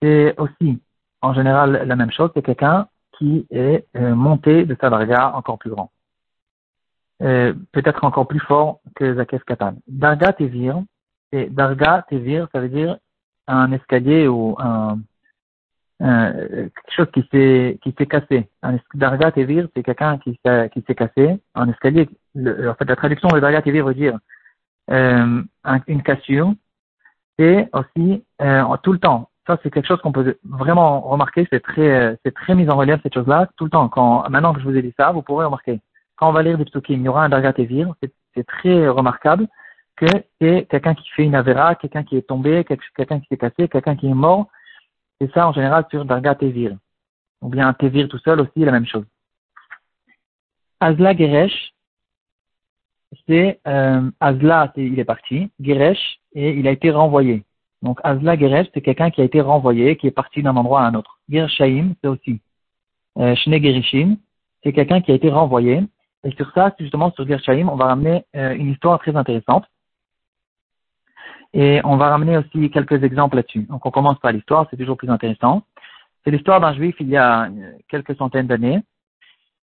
c'est 0.00 0.38
aussi, 0.38 0.80
en 1.22 1.34
général, 1.34 1.84
la 1.86 1.96
même 1.96 2.10
chose, 2.10 2.30
c'est 2.34 2.42
quelqu'un 2.42 2.88
qui 3.18 3.46
est 3.50 3.86
euh, 3.96 4.14
monté 4.14 4.64
de 4.64 4.76
sa 4.80 4.90
darga 4.90 5.32
encore 5.34 5.58
plus 5.58 5.70
grand. 5.70 5.90
Euh, 7.22 7.54
peut-être 7.72 8.04
encore 8.04 8.26
plus 8.26 8.40
fort 8.40 8.80
que 8.96 9.14
Zakef 9.14 9.44
Katan. 9.44 9.76
Darga 9.86 10.32
Tevir, 10.32 10.82
c'est 11.32 11.48
Darga 11.52 12.04
Tevir, 12.08 12.48
ça 12.52 12.60
veut 12.60 12.68
dire 12.68 12.98
un 13.46 13.72
escalier 13.72 14.26
ou 14.26 14.56
un, 14.58 14.98
quelque 16.00 16.94
chose 16.94 17.10
qui 17.12 17.26
s'est 17.30 17.78
qui 17.82 17.94
s'est 17.96 18.06
cassé. 18.06 18.48
Un 18.62 18.76
Darga 18.94 19.30
Tevir, 19.32 19.68
c'est 19.74 19.82
quelqu'un 19.82 20.18
qui 20.18 20.38
qui 20.72 20.84
s'est 20.86 20.94
cassé. 20.94 21.38
Un 21.54 21.68
escalier, 21.68 22.08
en 22.36 22.74
fait, 22.74 22.84
la 22.84 22.96
traduction 22.96 23.28
de 23.28 23.40
Darga 23.40 23.62
Tevir 23.62 23.86
veut 23.86 23.94
dire 23.94 24.18
euh, 24.90 25.42
une 25.86 26.02
cassure. 26.02 26.52
Et 27.38 27.66
aussi 27.72 28.24
euh, 28.42 28.62
tout 28.82 28.92
le 28.92 28.98
temps. 28.98 29.28
Ça, 29.46 29.58
c'est 29.62 29.70
quelque 29.70 29.88
chose 29.88 30.00
qu'on 30.00 30.12
peut 30.12 30.38
vraiment 30.48 31.00
remarquer. 31.00 31.46
C'est 31.50 31.60
très 31.60 32.16
c'est 32.24 32.32
très 32.34 32.54
mis 32.54 32.68
en 32.70 32.76
relief 32.76 33.00
cette 33.02 33.14
chose-là 33.14 33.48
tout 33.56 33.64
le 33.64 33.70
temps. 33.70 33.88
Quand 33.88 34.28
maintenant 34.30 34.54
que 34.54 34.60
je 34.60 34.64
vous 34.64 34.76
ai 34.76 34.82
dit 34.82 34.94
ça, 34.96 35.10
vous 35.10 35.22
pourrez 35.22 35.44
remarquer. 35.44 35.80
Quand 36.16 36.28
on 36.28 36.32
va 36.32 36.42
lire 36.42 36.56
des 36.58 36.64
psukim, 36.64 37.00
il 37.00 37.02
y 37.02 37.08
aura 37.08 37.24
un 37.24 37.28
Darga 37.28 37.52
Tevir. 37.52 37.92
C'est 38.34 38.46
très 38.46 38.88
remarquable 38.88 39.48
que 39.96 40.06
c'est 40.40 40.66
quelqu'un 40.70 40.94
qui 40.94 41.08
fait 41.10 41.24
une 41.24 41.34
avera, 41.34 41.74
quelqu'un 41.74 42.04
qui 42.04 42.16
est 42.16 42.26
tombé, 42.26 42.64
quelqu'un 42.64 43.20
qui 43.20 43.26
s'est 43.28 43.36
cassé, 43.36 43.68
quelqu'un 43.68 43.96
qui 43.96 44.08
est 44.08 44.14
mort 44.14 44.48
c'est 45.24 45.32
ça 45.32 45.48
en 45.48 45.52
général 45.52 45.86
sur 45.90 46.04
Darga 46.04 46.34
Tevir. 46.34 46.76
Ou 47.40 47.48
bien 47.48 47.72
Tevir 47.74 48.08
tout 48.08 48.18
seul 48.18 48.40
aussi, 48.40 48.58
la 48.58 48.72
même 48.72 48.86
chose. 48.86 49.06
Azla 50.80 51.16
Geresh, 51.16 51.72
c'est 53.26 53.60
euh, 53.66 54.10
Azla, 54.20 54.72
il 54.76 54.98
est 54.98 55.04
parti, 55.04 55.50
Geresh, 55.60 56.20
et 56.34 56.50
il 56.50 56.68
a 56.68 56.72
été 56.72 56.90
renvoyé. 56.90 57.44
Donc 57.82 58.00
Azla 58.04 58.36
Geresh, 58.36 58.66
c'est 58.74 58.82
quelqu'un 58.82 59.10
qui 59.10 59.20
a 59.20 59.24
été 59.24 59.40
renvoyé, 59.40 59.96
qui 59.96 60.06
est 60.06 60.10
parti 60.10 60.42
d'un 60.42 60.56
endroit 60.56 60.82
à 60.82 60.88
un 60.88 60.94
autre. 60.94 61.18
Gershaim, 61.28 61.94
c'est 62.02 62.08
aussi. 62.08 62.40
Euh, 63.18 63.34
Shne 63.36 63.62
Gerishim, 63.62 64.16
c'est 64.62 64.72
quelqu'un 64.72 65.00
qui 65.00 65.12
a 65.12 65.14
été 65.14 65.30
renvoyé. 65.30 65.82
Et 66.24 66.32
sur 66.32 66.50
ça, 66.52 66.74
justement 66.78 67.12
sur 67.12 67.26
Gershaim, 67.26 67.68
on 67.68 67.76
va 67.76 67.86
ramener 67.86 68.24
euh, 68.36 68.54
une 68.54 68.70
histoire 68.70 68.98
très 68.98 69.14
intéressante. 69.16 69.64
Et 71.54 71.80
on 71.84 71.96
va 71.96 72.10
ramener 72.10 72.36
aussi 72.36 72.68
quelques 72.70 73.02
exemples 73.04 73.36
là-dessus. 73.36 73.62
Donc 73.62 73.86
on 73.86 73.90
commence 73.92 74.18
par 74.18 74.32
l'histoire, 74.32 74.66
c'est 74.70 74.76
toujours 74.76 74.96
plus 74.96 75.08
intéressant. 75.08 75.62
C'est 76.24 76.32
l'histoire 76.32 76.60
d'un 76.60 76.74
juif 76.74 76.96
il 76.98 77.08
y 77.08 77.16
a 77.16 77.44
euh, 77.44 77.72
quelques 77.88 78.16
centaines 78.16 78.48
d'années 78.48 78.80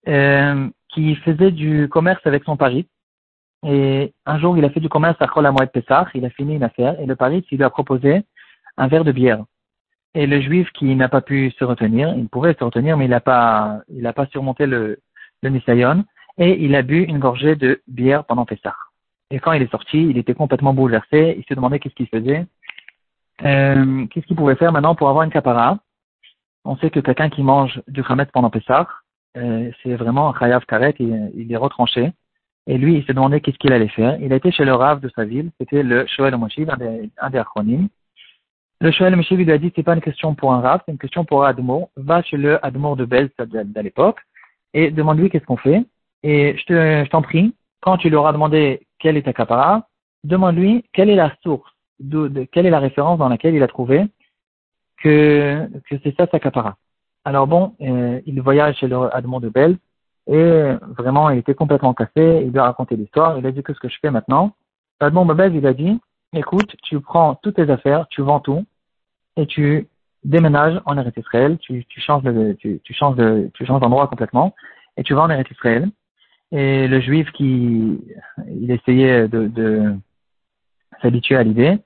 euh, 0.07 0.67
qui 0.89 1.15
faisait 1.17 1.51
du 1.51 1.87
commerce 1.87 2.25
avec 2.25 2.43
son 2.45 2.57
pari. 2.57 2.87
Et 3.63 4.13
un 4.25 4.39
jour, 4.39 4.57
il 4.57 4.65
a 4.65 4.69
fait 4.71 4.79
du 4.79 4.89
commerce 4.89 5.17
à 5.19 5.25
de 5.27 5.65
Pessah, 5.65 6.07
il 6.15 6.25
a 6.25 6.29
fini 6.29 6.55
une 6.55 6.63
affaire, 6.63 6.99
et 6.99 7.05
le 7.05 7.15
pari, 7.15 7.45
il 7.51 7.57
lui 7.57 7.63
a 7.63 7.69
proposé 7.69 8.23
un 8.77 8.87
verre 8.87 9.03
de 9.03 9.11
bière. 9.11 9.43
Et 10.13 10.25
le 10.25 10.39
juif 10.41 10.71
qui 10.73 10.95
n'a 10.95 11.09
pas 11.09 11.21
pu 11.21 11.51
se 11.59 11.63
retenir, 11.63 12.13
il 12.17 12.29
pourrait 12.29 12.55
se 12.57 12.63
retenir, 12.63 12.97
mais 12.97 13.05
il 13.05 13.11
n'a 13.11 13.19
pas, 13.19 13.81
il 13.89 14.01
n'a 14.01 14.13
pas 14.13 14.25
surmonté 14.27 14.65
le, 14.65 14.99
le 15.43 15.49
et 16.39 16.63
il 16.63 16.75
a 16.75 16.81
bu 16.81 17.03
une 17.03 17.19
gorgée 17.19 17.55
de 17.55 17.81
bière 17.87 18.23
pendant 18.25 18.45
Pessah. 18.45 18.75
Et 19.29 19.39
quand 19.39 19.51
il 19.53 19.61
est 19.61 19.71
sorti, 19.71 20.01
il 20.09 20.17
était 20.17 20.33
complètement 20.33 20.73
bouleversé. 20.73 21.35
Il 21.37 21.43
se 21.45 21.53
demandait 21.53 21.79
qu'est-ce 21.79 21.95
qu'il 21.95 22.07
faisait. 22.07 22.45
Euh, 23.43 24.05
qu'est-ce 24.07 24.25
qu'il 24.25 24.35
pouvait 24.35 24.55
faire 24.55 24.71
maintenant 24.71 24.95
pour 24.95 25.09
avoir 25.09 25.23
une 25.23 25.31
capara 25.31 25.79
On 26.65 26.77
sait 26.77 26.89
que 26.89 26.99
quelqu'un 26.99 27.29
qui 27.29 27.43
mange 27.43 27.81
du 27.87 28.03
khamet 28.03 28.25
pendant 28.27 28.49
Pessah, 28.49 28.87
euh, 29.37 29.69
c'est 29.83 29.95
vraiment 29.95 30.29
un 30.29 30.39
chayav 30.39 30.65
karet, 30.65 30.95
il, 30.99 31.51
est 31.51 31.57
retranché. 31.57 32.11
Et 32.65 32.77
lui, 32.77 32.95
il 32.97 33.05
se 33.05 33.11
demandait 33.11 33.39
qu'est-ce 33.41 33.57
qu'il 33.57 33.73
allait 33.73 33.87
faire. 33.89 34.17
Il 34.19 34.33
a 34.33 34.37
été 34.37 34.51
chez 34.51 34.65
le 34.65 34.73
Rav 34.73 34.99
de 34.99 35.09
sa 35.15 35.23
ville, 35.23 35.51
c'était 35.59 35.83
le 35.83 36.05
Shoel 36.07 36.35
Moshiv, 36.35 36.69
un 36.69 36.77
des, 36.77 37.09
un 37.21 37.33
acronymes. 37.33 37.87
Le 38.81 38.91
Shoel 38.91 39.15
Moshiv 39.15 39.39
lui 39.39 39.51
a 39.51 39.57
dit, 39.57 39.71
c'est 39.75 39.83
pas 39.83 39.95
une 39.95 40.01
question 40.01 40.35
pour 40.35 40.53
un 40.53 40.61
Rav, 40.61 40.81
c'est 40.85 40.91
une 40.91 40.97
question 40.97 41.23
pour 41.23 41.45
un 41.45 41.49
Admour. 41.49 41.89
Va 41.95 42.21
chez 42.23 42.37
le 42.37 42.63
Admour 42.65 42.97
de 42.97 43.05
Belz 43.05 43.29
à 43.39 43.81
l'époque 43.81 44.19
et 44.73 44.91
demande-lui 44.91 45.29
qu'est-ce 45.29 45.45
qu'on 45.45 45.57
fait. 45.57 45.83
Et 46.23 46.57
je 46.57 47.07
t'en 47.09 47.21
prie, 47.21 47.53
quand 47.81 47.97
tu 47.97 48.09
lui 48.09 48.15
auras 48.15 48.33
demandé 48.33 48.87
quel 48.99 49.17
est 49.17 49.23
ta 49.23 49.33
capara, 49.33 49.87
demande-lui 50.23 50.85
quelle 50.93 51.09
est 51.09 51.15
la 51.15 51.33
source, 51.43 51.71
quelle 52.51 52.65
est 52.65 52.71
la 52.71 52.79
référence 52.79 53.19
dans 53.19 53.29
laquelle 53.29 53.55
il 53.55 53.63
a 53.63 53.67
trouvé 53.67 54.05
que, 54.97 55.67
que 55.89 55.95
c'est 56.03 56.15
ça 56.15 56.27
sa 56.31 56.39
capara. 56.39 56.77
Alors 57.25 57.47
bon, 57.47 57.75
euh, 57.81 58.21
il 58.25 58.41
voyage 58.41 58.77
chez 58.77 58.87
le 58.87 59.13
Admon 59.15 59.39
de 59.39 59.49
Belle 59.49 59.77
et 60.27 60.73
vraiment 60.97 61.29
il 61.29 61.39
était 61.39 61.53
complètement 61.53 61.93
cassé, 61.93 62.43
il 62.45 62.51
lui 62.51 62.59
a 62.59 62.63
raconté 62.63 62.95
l'histoire, 62.95 63.37
il 63.37 63.45
a 63.45 63.51
dit 63.51 63.63
que 63.63 63.73
ce 63.73 63.79
que 63.79 63.89
je 63.89 63.97
fais 64.01 64.11
maintenant? 64.11 64.53
Admon 64.99 65.25
de 65.25 65.49
il 65.49 65.67
a 65.67 65.73
dit, 65.73 65.99
écoute, 66.33 66.75
tu 66.83 66.99
prends 66.99 67.35
toutes 67.35 67.55
tes 67.55 67.69
affaires, 67.69 68.07
tu 68.09 68.21
vends 68.21 68.39
tout 68.39 68.65
et 69.35 69.45
tu 69.45 69.87
déménages 70.23 70.81
en 70.85 70.97
Eretz 70.97 71.15
Israël, 71.17 71.57
tu, 71.59 71.85
changes 71.97 72.23
de, 72.23 72.53
tu, 72.53 72.81
tu 72.83 72.93
changes 72.93 73.15
de, 73.15 73.49
tu 73.53 73.65
changes 73.65 73.81
d'endroit 73.81 74.07
complètement 74.07 74.55
et 74.97 75.03
tu 75.03 75.13
vas 75.13 75.21
en 75.21 75.29
Eretz 75.29 75.49
Israël 75.51 75.89
et 76.51 76.87
le 76.87 76.99
juif 77.01 77.31
qui 77.31 77.99
il 78.49 78.71
essayait 78.71 79.27
de, 79.27 79.47
de 79.47 79.95
s'habituer 81.01 81.35
à 81.35 81.43
l'idée, 81.43 81.77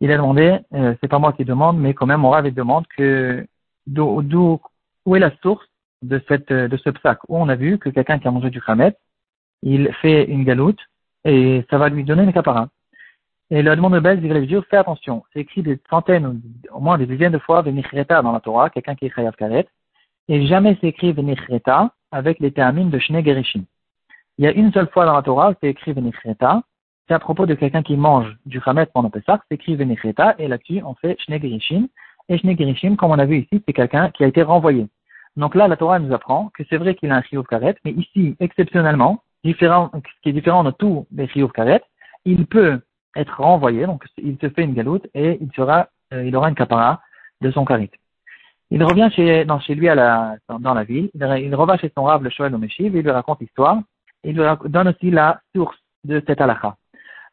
il 0.00 0.10
a 0.10 0.16
demandé, 0.16 0.58
euh, 0.74 0.94
c'est 1.00 1.08
pas 1.08 1.18
moi 1.18 1.32
qui 1.32 1.44
demande, 1.44 1.78
mais 1.78 1.94
quand 1.94 2.06
même 2.06 2.20
mon 2.20 2.30
rave 2.30 2.52
demande 2.52 2.86
que 2.96 3.46
d'où 3.86 4.60
où 5.04 5.16
est 5.16 5.20
la 5.20 5.32
source 5.42 5.64
de 6.02 6.20
cette 6.28 6.52
de 6.52 6.76
ce 6.76 6.90
psaque 6.90 7.20
où 7.28 7.36
on 7.38 7.48
a 7.48 7.54
vu 7.54 7.78
que 7.78 7.88
quelqu'un 7.88 8.18
qui 8.18 8.28
a 8.28 8.30
mangé 8.30 8.50
du 8.50 8.60
khamet, 8.60 8.96
il 9.62 9.92
fait 10.02 10.24
une 10.24 10.44
galoute 10.44 10.80
et 11.24 11.64
ça 11.70 11.78
va 11.78 11.88
lui 11.88 12.04
donner 12.04 12.24
une 12.24 12.32
capara. 12.32 12.68
Et 13.50 13.62
le 13.62 13.76
demande 13.76 13.94
de 13.94 14.00
base, 14.00 14.18
il 14.22 14.28
va 14.28 14.38
lui 14.38 14.46
dire, 14.46 14.64
fais 14.68 14.76
attention, 14.76 15.22
c'est 15.32 15.40
écrit 15.40 15.62
des 15.62 15.78
centaines, 15.88 16.40
au 16.72 16.80
moins 16.80 16.98
des 16.98 17.06
dizaines 17.06 17.32
de 17.32 17.38
fois, 17.38 17.62
Venichreta 17.62 18.20
dans 18.22 18.32
la 18.32 18.40
Torah, 18.40 18.70
quelqu'un 18.70 18.96
qui 18.96 19.06
est 19.06 19.14
chayav 19.14 19.36
karet, 19.36 19.68
et 20.28 20.46
jamais 20.46 20.76
c'est 20.80 20.88
écrit 20.88 21.12
Venichreta 21.12 21.92
avec 22.10 22.40
les 22.40 22.50
termines 22.50 22.90
de 22.90 22.98
Shne 22.98 23.24
Gerishim. 23.24 23.64
Il 24.38 24.44
y 24.44 24.48
a 24.48 24.52
une 24.52 24.70
seule 24.72 24.88
fois 24.88 25.06
dans 25.06 25.14
la 25.14 25.22
Torah, 25.22 25.54
c'est 25.60 25.68
écrit 25.68 25.92
Venichreta. 25.92 26.62
C'est 27.08 27.14
à 27.14 27.18
propos 27.18 27.46
de 27.46 27.54
quelqu'un 27.54 27.82
qui 27.82 27.96
mange 27.96 28.36
du 28.44 28.60
Hamet 28.66 28.86
pendant 28.86 29.10
Pessah, 29.10 29.40
c'est 29.48 29.54
écrit 29.54 29.76
Venichreta, 29.76 30.34
et 30.38 30.48
là-dessus, 30.48 30.82
on 30.84 30.94
fait 30.94 31.16
Shnegirishim. 31.20 31.88
Et 32.28 32.36
Shnegirishim, 32.36 32.96
comme 32.96 33.12
on 33.12 33.18
a 33.18 33.24
vu 33.24 33.38
ici, 33.38 33.62
c'est 33.66 33.72
quelqu'un 33.72 34.10
qui 34.10 34.24
a 34.24 34.26
été 34.26 34.42
renvoyé. 34.42 34.88
Donc 35.36 35.54
là, 35.54 35.68
la 35.68 35.76
Torah 35.76 35.98
nous 35.98 36.12
apprend 36.12 36.50
que 36.54 36.64
c'est 36.68 36.76
vrai 36.76 36.94
qu'il 36.94 37.10
a 37.12 37.16
un 37.16 37.22
Chiyuv 37.22 37.44
Karet, 37.44 37.76
mais 37.84 37.92
ici, 37.92 38.36
exceptionnellement, 38.40 39.22
différent, 39.44 39.90
ce 39.94 40.22
qui 40.22 40.30
est 40.30 40.32
différent 40.32 40.64
de 40.64 40.70
tous 40.72 41.06
les 41.12 41.28
Chiyuv 41.28 41.52
Karet, 41.52 41.82
il 42.24 42.46
peut 42.46 42.80
être 43.14 43.40
renvoyé, 43.40 43.86
donc 43.86 44.04
il 44.18 44.36
se 44.40 44.48
fait 44.50 44.64
une 44.64 44.74
galoute 44.74 45.06
et 45.14 45.38
il 45.40 45.50
sera, 45.54 45.88
euh, 46.12 46.24
il 46.24 46.36
aura 46.36 46.48
une 46.48 46.54
capara 46.54 47.00
de 47.40 47.50
son 47.50 47.64
karit. 47.64 47.90
Il 48.70 48.82
revient 48.82 49.08
chez, 49.14 49.44
non, 49.44 49.60
chez 49.60 49.74
lui 49.74 49.88
à 49.88 49.94
la, 49.94 50.36
dans, 50.48 50.74
la 50.74 50.84
ville, 50.84 51.10
il, 51.14 51.22
il 51.22 51.54
revient 51.54 51.78
chez 51.80 51.92
son 51.96 52.04
rave, 52.04 52.22
le 52.22 52.30
Shoel 52.30 52.54
Omeshiv, 52.54 52.94
et 52.94 52.98
il 52.98 53.04
lui 53.04 53.10
raconte 53.10 53.40
l'histoire, 53.40 53.78
il 54.26 54.56
donne 54.66 54.88
aussi 54.88 55.10
la 55.10 55.40
source 55.54 55.76
de 56.04 56.22
cette 56.26 56.40
halakha. 56.40 56.76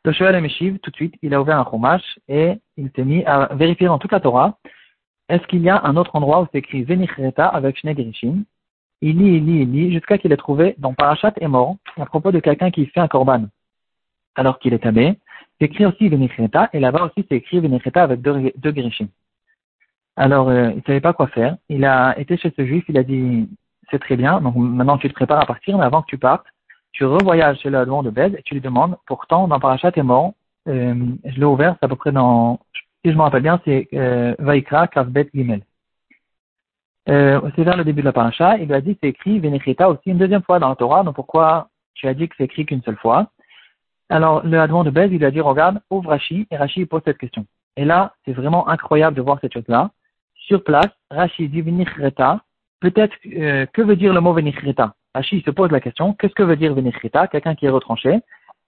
Le 0.06 0.40
Meshiv, 0.42 0.80
tout 0.80 0.92
de 0.92 0.96
suite, 0.96 1.16
il 1.22 1.34
a 1.34 1.42
ouvert 1.42 1.60
un 1.60 1.70
chumash 1.70 2.20
et 2.28 2.56
il 2.78 2.90
s'est 2.96 3.06
mis 3.06 3.24
à 3.26 3.54
vérifier 3.54 3.88
dans 3.88 4.00
toute 4.00 4.12
la 4.12 4.20
Torah 4.20 4.58
est-ce 5.30 5.48
qu'il 5.48 5.62
y 5.62 5.70
a 5.70 5.82
un 5.84 5.96
autre 5.96 6.16
endroit 6.16 6.42
où 6.42 6.48
c'est 6.52 6.60
écrit 6.60 6.84
Venichreta 6.84 7.48
avec 7.48 7.78
Shnei 7.78 7.96
Il 9.02 9.18
lit, 9.18 9.38
il 9.38 9.46
lit, 9.46 9.62
il 9.62 9.72
lit, 9.72 9.92
jusqu'à 9.94 10.18
qu'il 10.18 10.32
ait 10.32 10.38
trouvé 10.38 10.76
dans 10.78 10.94
Parashat 10.94 11.34
est 11.40 11.48
mort 11.48 11.78
à 11.98 12.06
propos 12.06 12.32
de 12.32 12.40
quelqu'un 12.40 12.72
qui 12.72 12.86
fait 12.88 13.00
un 13.00 13.08
korban 13.08 13.46
alors 14.36 14.60
qu'il 14.60 14.74
est 14.74 14.80
tamé. 14.80 15.18
C'est 15.60 15.66
écrit 15.66 15.86
aussi 15.86 16.10
Venichreta 16.10 16.70
et 16.74 16.80
là-bas 16.80 17.06
aussi 17.06 17.26
c'est 17.30 17.38
écrit 17.38 17.60
Venichreta 17.60 18.04
avec 18.04 18.22
deux, 18.22 18.52
deux 18.58 18.74
Alors, 20.18 20.50
euh, 20.50 20.72
il 20.72 20.78
ne 20.78 20.82
savait 20.82 21.02
pas 21.02 21.14
quoi 21.14 21.28
faire. 21.28 21.56
Il 21.70 21.86
a 21.86 22.20
été 22.20 22.36
chez 22.38 22.52
ce 22.56 22.66
juif, 22.66 22.84
il 22.90 22.98
a 22.98 23.04
dit, 23.04 23.50
c'est 23.90 24.00
très 24.00 24.18
bien, 24.18 24.42
donc 24.42 24.56
maintenant 24.56 24.98
tu 24.98 25.08
te 25.08 25.14
prépares 25.14 25.42
à 25.42 25.46
partir, 25.46 25.78
mais 25.78 25.86
avant 25.86 26.02
que 26.02 26.08
tu 26.08 26.18
partes, 26.18 26.46
tu 26.94 27.06
revoyages 27.06 27.60
chez 27.60 27.70
le 27.70 27.86
de 28.04 28.10
Bed 28.10 28.36
et 28.36 28.44
tu 28.44 28.54
lui 28.54 28.62
demandes, 28.62 28.96
pourtant, 29.06 29.48
dans 29.48 29.60
Parachat 29.60 29.92
est 29.96 30.04
mort, 30.04 30.34
euh, 30.70 30.96
je 31.26 31.40
l'ai 31.40 31.46
ouvert, 31.46 31.76
c'est 31.80 31.86
à 31.86 31.90
peu 31.90 31.96
près 31.96 32.12
dans, 32.12 32.60
si 33.04 33.12
je 33.12 33.18
me 33.18 33.22
rappelle 33.22 33.42
bien, 33.42 33.60
c'est 33.66 33.90
euh, 33.94 34.36
Vaikra 34.40 34.88
Kavbet 34.88 35.30
Gimel. 35.34 35.62
Euh, 37.10 37.42
c'est 37.56 37.64
vers 37.64 37.76
le 37.76 37.84
début 37.84 38.02
de 38.02 38.06
la 38.06 38.14
paracha, 38.14 38.58
il 38.58 38.68
lui 38.68 38.76
a 38.76 38.80
dit 38.80 38.98
c'est 39.02 39.10
écrit 39.10 39.40
Venechita 39.40 39.90
aussi 39.90 40.04
une 40.06 40.18
deuxième 40.18 40.44
fois 40.44 40.60
dans 40.60 40.70
la 40.70 40.76
Torah, 40.76 41.04
donc 41.04 41.16
pourquoi 41.16 41.68
tu 41.96 42.08
as 42.08 42.14
dit 42.14 42.30
que 42.30 42.36
c'est 42.38 42.46
écrit 42.46 42.66
qu'une 42.66 42.82
seule 42.84 42.96
fois? 42.96 43.28
Alors 44.10 44.46
le 44.46 44.58
Admon 44.60 44.84
de 44.84 44.90
Bez, 44.90 45.08
il 45.12 45.18
lui 45.18 45.26
a 45.26 45.32
dit 45.32 45.42
regarde, 45.42 45.82
ouvre 45.90 46.12
Rashi, 46.12 46.48
et 46.50 46.56
Rashi 46.56 46.86
pose 46.86 47.02
cette 47.04 47.18
question. 47.18 47.46
Et 47.76 47.84
là, 47.84 48.14
c'est 48.24 48.34
vraiment 48.34 48.70
incroyable 48.70 49.18
de 49.18 49.22
voir 49.22 49.40
cette 49.42 49.54
chose-là. 49.54 49.90
Sur 50.36 50.64
place, 50.64 50.92
Rashi 51.10 51.50
dit 51.50 51.62
Venichreta, 51.62 52.42
peut-être, 52.80 53.16
euh, 53.36 53.66
que 53.74 53.82
veut 53.82 53.96
dire 53.96 54.14
le 54.14 54.22
mot 54.22 54.34
Venichreta 54.34 54.94
Rashi 55.16 55.42
se 55.46 55.52
pose 55.52 55.72
la 55.72 55.80
question, 55.80 56.14
qu'est-ce 56.14 56.34
que 56.34 56.44
veut 56.44 56.56
dire 56.56 56.74
Venichrita 56.74 57.28
Quelqu'un 57.28 57.56
qui 57.56 57.66
est 57.66 57.70
retranché? 57.70 58.22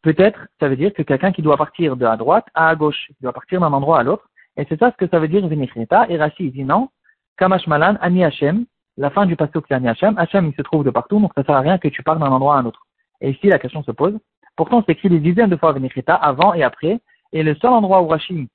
peut-être 0.06 0.48
ça 0.60 0.70
veut 0.70 0.76
dire 0.76 0.94
que 0.94 1.02
quelqu'un 1.02 1.32
qui 1.32 1.42
doit 1.42 1.58
partir 1.58 1.98
de 1.98 2.06
à 2.06 2.16
droite 2.16 2.46
à 2.54 2.70
à 2.70 2.76
gauche, 2.76 3.08
qui 3.08 3.24
doit 3.24 3.34
partir 3.34 3.60
d'un 3.60 3.74
endroit 3.74 4.00
à 4.00 4.04
l'autre, 4.04 4.30
et 4.56 4.66
c'est 4.70 4.80
ça 4.80 4.92
ce 4.92 4.98
que 5.04 5.10
ça 5.10 5.20
veut 5.20 5.28
dire 5.28 5.46
Venicheta, 5.48 6.06
et 6.10 6.18
Rashi 6.18 6.52
dit 6.52 6.64
non, 6.64 6.90
Kamash 7.38 7.66
Malan, 7.66 7.96
Ani 8.02 8.24
Hashem, 8.24 8.66
la 8.98 9.10
fin 9.10 9.26
du 9.26 9.36
passage 9.36 9.64
c'est 9.68 9.74
Ani 9.74 9.90
Hashem, 9.90 10.16
Hashem 10.18 10.46
il 10.46 10.56
se 10.56 10.62
trouve 10.62 10.84
de 10.84 10.92
partout, 10.92 11.20
donc 11.20 11.32
ça 11.36 11.44
sert 11.44 11.56
à 11.56 11.62
rien 11.62 11.80
que 11.80 11.88
tu 11.88 12.04
partes 12.04 12.20
d'un 12.20 12.32
endroit 12.32 12.56
à 12.56 12.60
un 12.60 12.66
autre. 12.66 12.86
Et 13.20 13.32
ici 13.32 13.48
la 13.48 13.58
question 13.58 13.82
se 13.82 13.92
pose, 13.92 14.16
pourtant 14.56 14.84
c'est 14.86 14.94
écrit 14.94 15.10
des 15.10 15.20
dizaines 15.20 15.50
de 15.50 15.58
fois 15.58 15.74
Venicheta 15.74 16.14
avant 16.14 16.54
et 16.54 16.62
après, 16.62 17.00
et 17.34 17.42
le 17.42 17.56
seul 17.56 17.72
endroit 17.72 18.02
où 18.04 18.08
Rashi 18.08 18.48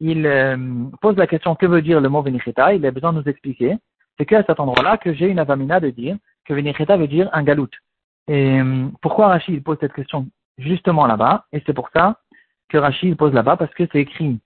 il 0.00 0.26
euh, 0.26 0.56
pose 1.00 1.16
la 1.16 1.26
question 1.26 1.54
que 1.54 1.66
veut 1.66 1.80
dire 1.80 2.02
le 2.02 2.10
mot 2.10 2.20
Venicheta, 2.20 2.74
il 2.74 2.84
a 2.84 2.90
besoin 2.90 3.14
de 3.14 3.20
nous 3.20 3.28
expliquer, 3.28 3.78
c'est 4.18 4.26
qu'à 4.26 4.44
cet 4.44 4.60
endroit-là 4.60 4.98
que 4.98 5.14
j'ai 5.14 5.28
une 5.28 5.38
avamina 5.38 5.80
de 5.80 5.88
dire 5.88 6.16
que 6.48 6.54
Venicheta 6.54 6.96
veut 6.96 7.06
dire 7.06 7.28
un 7.32 7.42
galout. 7.42 7.70
Et 8.26 8.58
euh, 8.60 8.88
pourquoi 9.02 9.28
Rashi 9.28 9.60
pose 9.60 9.76
cette 9.80 9.92
question 9.92 10.26
justement 10.56 11.06
là-bas? 11.06 11.44
Et 11.52 11.62
c'est 11.66 11.74
pour 11.74 11.90
ça 11.94 12.16
que 12.70 12.78
Rashi 12.78 13.14
pose 13.14 13.34
là-bas 13.34 13.56
parce 13.56 13.72
que 13.74 13.84
c'est 13.92 14.00
écrit 14.00 14.40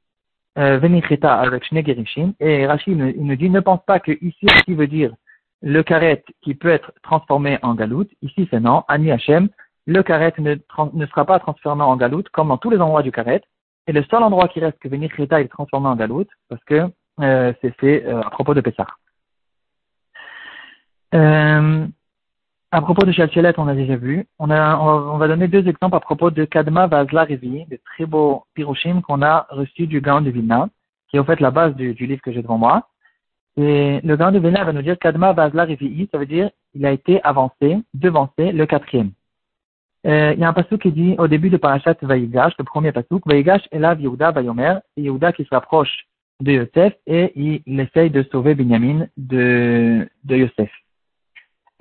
euh, 0.59 0.79
Venicheta 0.79 1.35
avec 1.35 1.65
Shnegerishim 1.65 2.35
et 2.41 2.67
Rashi 2.67 2.91
il 2.91 3.25
nous 3.25 3.37
dit 3.37 3.49
ne 3.49 3.61
pense 3.61 3.85
pas 3.87 4.01
que 4.01 4.13
ici 4.21 4.47
qui 4.65 4.75
veut 4.75 4.89
dire 4.89 5.15
le 5.63 5.83
karet 5.83 6.25
qui 6.43 6.55
peut 6.55 6.71
être 6.71 6.93
transformé 7.03 7.59
en 7.63 7.75
galout. 7.75 8.09
Ici 8.21 8.49
c'est 8.51 8.61
non, 8.61 8.83
Ani 8.89 9.13
Hashem, 9.13 9.49
le 9.87 10.03
karet 10.03 10.35
ne, 10.39 10.57
ne, 10.93 11.07
sera 11.07 11.25
pas 11.25 11.39
transformé 11.39 11.85
en 11.85 11.97
galout 11.97 12.25
comme 12.33 12.49
dans 12.49 12.59
tous 12.59 12.71
les 12.71 12.79
endroits 12.79 13.03
du 13.03 13.13
karet. 13.13 13.43
Et 13.87 13.93
le 13.93 14.03
seul 14.05 14.23
endroit 14.23 14.49
qui 14.49 14.61
reste 14.61 14.79
que 14.79 14.89
Venicheta 14.89 15.41
est 15.41 15.49
transformé 15.49 15.89
en 15.89 15.97
galout 15.97 16.27
parce 16.49 16.63
que 16.65 16.89
euh, 17.21 17.53
c'est 17.63 18.07
euh, 18.07 18.21
à 18.21 18.31
propos 18.31 18.55
de 18.55 18.61
Pessah. 18.61 18.87
Euh, 21.15 21.87
à 22.71 22.81
propos 22.81 23.05
de 23.05 23.13
Shalchelet, 23.13 23.53
on 23.59 23.69
a 23.69 23.75
déjà 23.75 23.97
vu. 23.97 24.27
On, 24.39 24.51
a, 24.51 24.79
on, 24.79 25.19
va, 25.19 25.29
donner 25.29 25.47
deux 25.47 25.67
exemples 25.69 25.97
à 25.97 26.01
propos 26.01 26.31
de 26.31 26.45
Kadma 26.45 26.87
Vazla 26.87 27.25
Revi, 27.25 27.67
de 27.67 27.79
très 27.85 28.07
beaux 28.07 28.45
piroshim 28.55 29.03
qu'on 29.03 29.21
a 29.23 29.47
reçus 29.51 29.87
du 29.87 30.01
Gaon 30.01 30.23
de 30.23 30.31
Vilna, 30.31 30.69
qui 31.09 31.17
est 31.17 31.21
en 31.21 31.25
fait 31.25 31.41
la 31.41 31.51
base 31.51 31.75
du, 31.75 31.93
livre 31.93 32.23
que 32.23 32.33
j'ai 32.33 32.41
devant 32.41 32.59
moi. 32.59 32.89
Et 33.59 34.01
le 34.03 34.17
Gaon 34.17 34.33
de 34.33 34.39
Vilna 34.39 34.65
va 34.65 34.73
nous 34.73 34.81
dire 34.81 34.99
Kadma 34.99 35.35
Vazla 35.35 35.65
Revi, 35.65 36.09
ça 36.11 36.19
veut 36.19 36.27
dire 36.27 36.51
il 36.75 36.87
a 36.87 36.93
été 36.93 37.23
avancé, 37.23 37.79
devancé, 37.93 38.53
le 38.53 38.65
quatrième. 38.65 39.11
Euh, 40.07 40.33
il 40.35 40.41
y 40.41 40.45
a 40.45 40.49
un 40.49 40.53
passage 40.53 40.79
qui 40.79 40.91
dit 40.91 41.15
au 41.19 41.29
début 41.29 41.51
de 41.51 41.59
Parashat 41.59 41.97
Vayigash, 42.01 42.55
le 42.59 42.65
premier 42.65 42.91
passage, 42.91 43.21
Vayigash 43.25 43.63
Elav 43.71 44.01
Yehuda 44.01 44.31
Vayomer, 44.31 44.79
Yehuda 44.97 45.33
qui 45.33 45.45
se 45.45 45.51
rapproche 45.51 46.07
de 46.41 46.53
Yosef 46.53 46.95
et 47.07 47.33
il 47.37 47.81
essaye 47.81 48.11
de 48.11 48.23
sauver 48.33 48.55
Binyamin 48.55 49.07
de, 49.17 50.09
de 50.25 50.37
Yosef. 50.37 50.71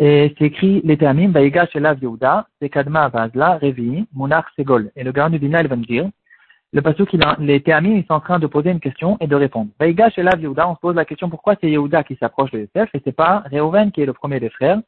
Et 0.03 0.33
c'est 0.35 0.45
écrit 0.45 0.81
les 0.83 0.97
termines, 0.97 1.31
Vaïga 1.31 1.67
Shelav 1.67 2.01
Yehuda, 2.01 2.47
c'est 2.59 2.69
Kadma 2.69 3.09
Vazla, 3.09 3.59
Revi, 3.59 4.07
Monarch 4.15 4.47
Segol. 4.55 4.89
Et 4.95 5.03
le 5.03 5.11
grand 5.11 5.29
du 5.29 5.37
Bina, 5.37 5.61
il 5.61 5.67
va 5.67 5.75
nous 5.75 5.85
dire, 5.85 6.09
le 6.73 6.81
passage 6.81 7.05
qu'il 7.05 7.23
a, 7.23 7.35
les 7.39 7.61
termines, 7.61 7.97
ils 7.97 8.05
sont 8.07 8.15
en 8.15 8.19
train 8.19 8.39
de 8.39 8.47
poser 8.47 8.71
une 8.71 8.79
question 8.79 9.15
et 9.19 9.27
de 9.27 9.35
répondre. 9.35 9.69
Vaïga 9.79 10.09
Shelav 10.09 10.41
Yehuda, 10.41 10.67
on 10.67 10.73
se 10.73 10.79
pose 10.79 10.95
la 10.95 11.05
question 11.05 11.29
pourquoi 11.29 11.53
c'est 11.61 11.69
Yehuda 11.69 12.03
qui 12.03 12.15
s'approche 12.15 12.49
de 12.49 12.61
Yosef 12.61 12.89
et 12.95 13.01
c'est 13.03 13.15
pas 13.15 13.43
Reuven 13.51 13.91
qui 13.91 14.01
est 14.01 14.07
le 14.07 14.13
premier 14.13 14.39
des 14.39 14.49
frères. 14.49 14.81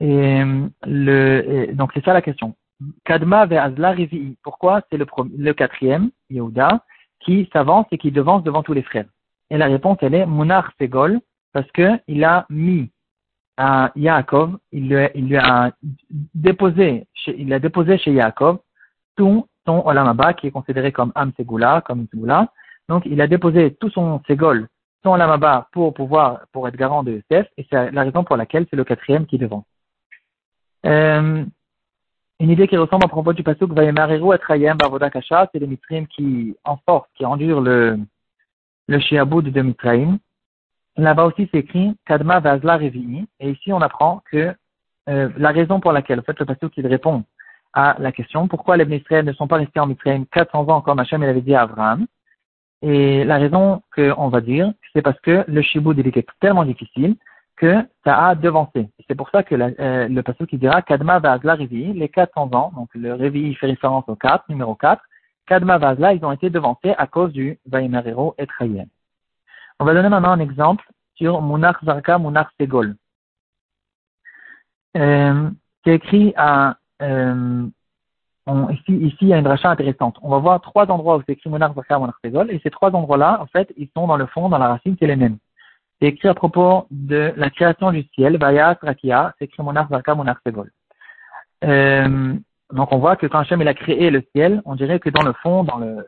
Et, 0.00 0.42
le, 0.84 1.72
donc 1.74 1.92
c'est 1.94 2.04
ça 2.04 2.12
la 2.12 2.20
question. 2.20 2.56
Kadma 3.04 3.46
Vazla, 3.46 3.92
Revi, 3.92 4.36
pourquoi 4.42 4.82
c'est 4.90 4.98
le, 4.98 5.52
quatrième, 5.52 6.10
Yehuda, 6.30 6.82
qui 7.20 7.48
s'avance 7.52 7.86
et 7.92 7.98
qui 7.98 8.10
devance 8.10 8.42
devant 8.42 8.64
tous 8.64 8.72
les 8.72 8.82
frères? 8.82 9.06
Et 9.50 9.56
la 9.56 9.66
réponse, 9.66 9.98
elle 10.00 10.14
est 10.14 10.26
Monarch 10.26 10.74
Segol, 10.80 11.20
parce 11.52 11.70
que 11.70 11.92
il 12.08 12.24
a 12.24 12.44
mis 12.50 12.90
à 13.56 13.92
Yaakov, 13.96 14.58
il 14.72 14.88
lui, 14.88 14.96
a, 14.96 15.10
il 15.16 15.28
lui 15.28 15.36
a 15.36 15.72
déposé, 16.34 17.06
chez, 17.14 17.34
il 17.38 17.52
a 17.52 17.58
déposé 17.58 17.98
chez 17.98 18.12
Yaakov 18.12 18.58
tout 19.16 19.46
son 19.64 19.82
Olamaba 19.84 20.34
qui 20.34 20.46
est 20.46 20.50
considéré 20.50 20.92
comme 20.92 21.12
Am 21.14 21.32
Segula, 21.36 21.82
comme 21.82 22.06
Segula. 22.12 22.52
Donc, 22.88 23.04
il 23.06 23.20
a 23.20 23.26
déposé 23.26 23.74
tout 23.80 23.90
son 23.90 24.20
Segol, 24.28 24.68
son 25.02 25.10
Olamaba 25.10 25.68
pour 25.72 25.92
pouvoir, 25.94 26.42
pour 26.52 26.68
être 26.68 26.76
garant 26.76 27.02
de 27.02 27.12
Yosef, 27.12 27.48
et 27.56 27.66
c'est 27.68 27.90
la 27.90 28.02
raison 28.02 28.24
pour 28.24 28.36
laquelle 28.36 28.66
c'est 28.70 28.76
le 28.76 28.84
quatrième 28.84 29.26
qui 29.26 29.38
devant. 29.38 29.64
Euh, 30.84 31.44
une 32.38 32.50
idée 32.50 32.68
qui 32.68 32.76
ressemble 32.76 33.06
à 33.06 33.08
propos 33.08 33.32
du 33.32 33.42
pasuk 33.42 33.72
Vayemareru 33.72 34.34
Etrayem 34.34 34.76
Bavoda 34.76 35.10
Kasha, 35.10 35.48
c'est 35.50 35.58
les 35.58 35.66
Mitrim 35.66 36.06
qui, 36.06 36.54
en 36.64 36.76
force, 36.76 37.08
qui 37.14 37.24
endurent 37.24 37.62
le, 37.62 37.98
le 38.86 39.00
Shiaboud 39.00 39.50
de 39.50 39.62
Mitraim. 39.62 40.18
Là-bas 40.96 41.24
aussi, 41.24 41.48
c'est 41.52 41.58
écrit 41.58 41.96
Kadma 42.06 42.40
Vazla 42.40 42.76
Revi'i. 42.76 43.26
Et 43.40 43.50
ici, 43.50 43.72
on 43.72 43.80
apprend 43.80 44.22
que 44.30 44.54
euh, 45.08 45.28
la 45.36 45.50
raison 45.50 45.80
pour 45.80 45.92
laquelle, 45.92 46.20
en 46.20 46.22
fait, 46.22 46.38
le 46.38 46.46
pasteur 46.46 46.70
qui 46.70 46.80
répond 46.80 47.24
à 47.72 47.96
la 47.98 48.10
question, 48.10 48.48
pourquoi 48.48 48.76
les 48.76 48.96
Israël 48.96 49.24
ne 49.24 49.32
sont 49.34 49.46
pas 49.46 49.56
restés 49.56 49.80
en 49.80 49.86
Mitzrayim 49.86 50.24
400 50.32 50.68
ans 50.68 50.80
comme 50.80 50.98
Hachem 50.98 51.22
avait 51.22 51.42
dit 51.42 51.54
à 51.54 51.62
Abraham. 51.62 52.06
Et 52.80 53.24
la 53.24 53.36
raison 53.36 53.82
qu'on 53.94 54.28
va 54.28 54.40
dire, 54.40 54.72
c'est 54.92 55.02
parce 55.02 55.20
que 55.20 55.44
le 55.46 55.62
Shiboud 55.62 55.98
il 55.98 56.06
était 56.06 56.24
tellement 56.40 56.64
difficile 56.64 57.16
que 57.56 57.74
ça 58.04 58.28
a 58.28 58.34
devancé. 58.34 58.88
C'est 59.08 59.14
pour 59.14 59.30
ça 59.30 59.42
que 59.42 59.54
euh, 59.54 60.08
le 60.08 60.22
pasteur 60.22 60.46
qui 60.46 60.58
dira 60.58 60.82
Kadma 60.82 61.18
Vazla 61.18 61.54
Revi'i, 61.54 61.92
les 61.92 62.08
400 62.08 62.50
ans, 62.54 62.72
donc 62.74 62.88
le 62.94 63.14
Revi'i 63.14 63.54
fait 63.54 63.66
référence 63.66 64.04
au 64.08 64.16
4, 64.16 64.48
numéro 64.48 64.74
4, 64.74 65.02
Kadma 65.46 65.78
Vazla, 65.78 66.14
ils 66.14 66.24
ont 66.24 66.32
été 66.32 66.50
devancés 66.50 66.94
à 66.96 67.06
cause 67.06 67.32
du 67.32 67.58
Vaimerero 67.66 68.34
et 68.38 68.46
Trayem. 68.46 68.86
On 69.78 69.84
va 69.84 69.94
donner 69.94 70.08
maintenant 70.08 70.30
un 70.30 70.40
exemple 70.40 70.84
sur 71.16 71.42
Munach 71.42 71.76
Zarka, 71.84 72.18
Munach 72.18 72.48
Segol. 72.58 72.96
Euh, 74.96 75.50
c'est 75.84 75.94
écrit 75.94 76.32
à, 76.36 76.76
euh, 77.02 77.66
ici, 78.70 78.92
ici, 78.92 79.16
il 79.20 79.28
y 79.28 79.32
a 79.34 79.38
une 79.38 79.46
rachat 79.46 79.70
intéressante. 79.70 80.16
On 80.22 80.30
va 80.30 80.38
voir 80.38 80.60
trois 80.62 80.90
endroits 80.90 81.16
où 81.16 81.22
c'est 81.26 81.34
écrit 81.34 81.50
Munach 81.50 81.74
Zarka, 81.74 81.98
Munach 81.98 82.14
Segol, 82.24 82.50
et 82.50 82.60
ces 82.62 82.70
trois 82.70 82.90
endroits-là, 82.90 83.38
en 83.40 83.46
fait, 83.46 83.72
ils 83.76 83.88
sont 83.94 84.06
dans 84.06 84.16
le 84.16 84.26
fond, 84.26 84.48
dans 84.48 84.58
la 84.58 84.68
racine, 84.68 84.96
c'est 84.98 85.06
les 85.06 85.16
mêmes. 85.16 85.38
C'est 86.00 86.08
écrit 86.08 86.28
à 86.28 86.34
propos 86.34 86.86
de 86.90 87.32
la 87.36 87.50
création 87.50 87.90
du 87.90 88.02
ciel, 88.14 88.38
Vaya 88.38 88.78
Rakia, 88.80 89.34
c'est 89.38 89.46
écrit 89.46 89.62
Munach 89.62 89.88
Zarka, 89.90 90.14
Munach 90.14 90.38
Segol. 90.46 90.70
Euh, 91.64 92.34
donc 92.72 92.92
on 92.92 92.98
voit 92.98 93.16
que 93.16 93.26
quand 93.26 93.38
Hachem 93.40 93.60
il 93.60 93.68
a 93.68 93.74
créé 93.74 94.10
le 94.10 94.22
ciel, 94.34 94.62
on 94.64 94.74
dirait 94.74 95.00
que 95.00 95.10
dans 95.10 95.22
le 95.22 95.32
fond, 95.34 95.64
dans 95.64 95.78
le 95.78 96.06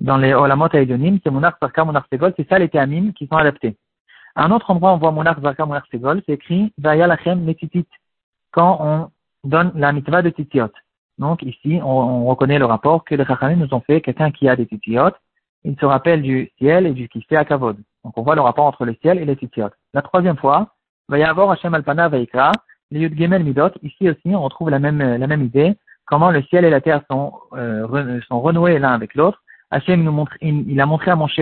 dans 0.00 0.16
les 0.16 0.32
Olamot 0.32 0.68
c'est 0.72 1.30
Monarch 1.30 1.56
Zarka, 1.60 1.84
Monarch 1.84 2.06
Segol, 2.12 2.32
c'est 2.36 2.48
ça 2.48 2.58
les 2.58 2.68
Théamim 2.68 3.12
qui 3.12 3.26
sont 3.26 3.36
adaptés. 3.36 3.76
À 4.34 4.44
un 4.44 4.50
autre 4.50 4.70
endroit, 4.70 4.92
on 4.92 4.98
voit 4.98 5.12
Monarch 5.12 5.40
Zarka, 5.42 5.66
Monarch 5.66 5.86
Segol, 5.92 6.22
c'est 6.26 6.32
écrit 6.32 6.72
Vaya 6.78 7.06
Lachem 7.06 7.42
Metitit, 7.42 7.86
quand 8.52 8.78
on 8.80 9.10
donne 9.48 9.72
la 9.74 9.92
mitzvah 9.92 10.22
de 10.22 10.30
Titiot. 10.30 10.72
Donc 11.18 11.42
ici, 11.42 11.80
on, 11.82 12.24
reconnaît 12.24 12.58
le 12.58 12.64
rapport 12.64 13.04
que 13.04 13.14
les 13.14 13.24
Chachamim 13.24 13.56
nous 13.56 13.74
ont 13.74 13.80
fait, 13.80 14.00
quelqu'un 14.00 14.30
qui 14.30 14.48
a 14.48 14.56
des 14.56 14.66
Titiot, 14.66 15.10
il 15.64 15.76
se 15.78 15.84
rappelle 15.84 16.22
du 16.22 16.50
ciel 16.58 16.86
et 16.86 16.92
du 16.92 17.08
fait 17.28 17.36
à 17.36 17.44
Kavod. 17.44 17.76
Donc 18.04 18.16
on 18.16 18.22
voit 18.22 18.34
le 18.34 18.40
rapport 18.40 18.64
entre 18.64 18.86
le 18.86 18.96
ciel 19.02 19.18
et 19.18 19.26
les 19.26 19.36
Titiot. 19.36 19.68
La 19.92 20.00
troisième 20.00 20.38
fois, 20.38 20.74
va 21.08 21.18
y 21.18 21.24
avoir 21.24 21.50
Hashem 21.50 21.74
Alpana 21.74 22.08
Vaikra, 22.08 22.52
les 22.90 23.00
Yud 23.00 23.18
Gemel 23.18 23.44
Midot, 23.44 23.70
ici 23.82 24.08
aussi 24.08 24.34
on 24.34 24.42
retrouve 24.42 24.70
la 24.70 24.78
même, 24.78 25.02
la 25.16 25.26
même 25.26 25.42
idée, 25.42 25.76
comment 26.06 26.30
le 26.30 26.42
ciel 26.44 26.64
et 26.64 26.70
la 26.70 26.80
terre 26.80 27.02
sont, 27.10 27.34
euh, 27.52 28.20
sont 28.28 28.40
renoués 28.40 28.78
l'un 28.78 28.92
avec 28.92 29.14
l'autre, 29.14 29.42
Hachem 29.70 30.02
nous 30.02 30.12
montre, 30.12 30.36
il, 30.40 30.80
a 30.80 30.86
montré 30.86 31.10
à 31.10 31.16
Moshe 31.16 31.40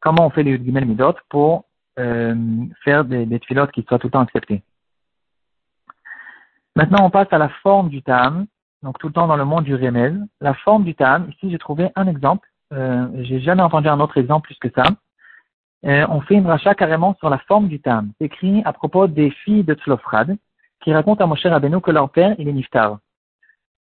comment 0.00 0.26
on 0.26 0.30
fait 0.30 0.42
les 0.42 0.62
Gimel 0.62 0.86
Midot 0.86 1.14
pour 1.28 1.64
euh, 1.98 2.34
faire 2.84 3.04
des, 3.04 3.26
des 3.26 3.40
qui 3.40 3.82
soient 3.82 3.98
tout 3.98 4.08
le 4.08 4.12
temps 4.12 4.20
acceptés. 4.20 4.62
Maintenant, 6.76 7.04
on 7.04 7.10
passe 7.10 7.28
à 7.32 7.38
la 7.38 7.48
forme 7.48 7.88
du 7.88 8.02
Tam, 8.02 8.46
donc 8.82 8.98
tout 8.98 9.08
le 9.08 9.12
temps 9.12 9.26
dans 9.26 9.36
le 9.36 9.44
monde 9.44 9.64
du 9.64 9.74
Remez. 9.74 10.12
La 10.40 10.54
forme 10.54 10.84
du 10.84 10.94
Tam, 10.94 11.28
ici 11.30 11.50
j'ai 11.50 11.58
trouvé 11.58 11.90
un 11.96 12.06
exemple, 12.06 12.48
euh, 12.72 13.08
j'ai 13.22 13.40
jamais 13.40 13.62
entendu 13.62 13.88
un 13.88 14.00
autre 14.00 14.18
exemple 14.18 14.46
plus 14.46 14.58
que 14.58 14.70
ça. 14.74 14.84
Euh, 15.84 16.06
on 16.08 16.20
fait 16.20 16.34
une 16.34 16.46
rachat 16.46 16.74
carrément 16.74 17.14
sur 17.18 17.30
la 17.30 17.38
forme 17.38 17.68
du 17.68 17.80
Tam. 17.80 18.12
Écrit 18.20 18.62
à 18.64 18.72
propos 18.72 19.06
des 19.06 19.30
filles 19.30 19.64
de 19.64 19.74
Tlofrad, 19.74 20.36
qui 20.80 20.92
racontent 20.92 21.24
à 21.24 21.26
Moshe 21.26 21.46
Rabbeinu 21.46 21.80
que 21.80 21.90
leur 21.90 22.10
père, 22.10 22.34
il 22.38 22.48
est 22.48 22.52
Niftar. 22.52 22.98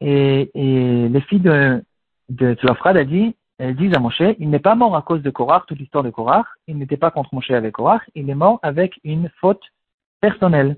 Et, 0.02 0.52
et 0.54 1.10
les 1.10 1.22
filles 1.22 1.40
de, 1.40 1.84
de 2.30 2.54
Tlofrad 2.56 2.98
a 2.98 3.04
dit, 3.04 3.36
elles 3.58 3.76
disent 3.76 3.94
à 3.96 4.00
Moshe, 4.00 4.22
il 4.40 4.50
n'est 4.50 4.60
pas 4.60 4.76
mort 4.76 4.96
à 4.96 5.02
cause 5.02 5.22
de 5.22 5.30
Korach, 5.30 5.66
toute 5.68 5.80
l'histoire 5.80 6.04
de 6.04 6.10
Korach, 6.10 6.46
il 6.68 6.78
n'était 6.78 6.98
pas 6.98 7.12
contre 7.12 7.34
Moshe 7.34 7.52
avec 7.52 7.74
Korach, 7.74 8.02
il 8.14 8.30
est 8.30 8.36
mort 8.36 8.60
avec 8.64 9.00
une 9.04 9.30
faute 9.40 9.64
personnelle. 10.20 10.78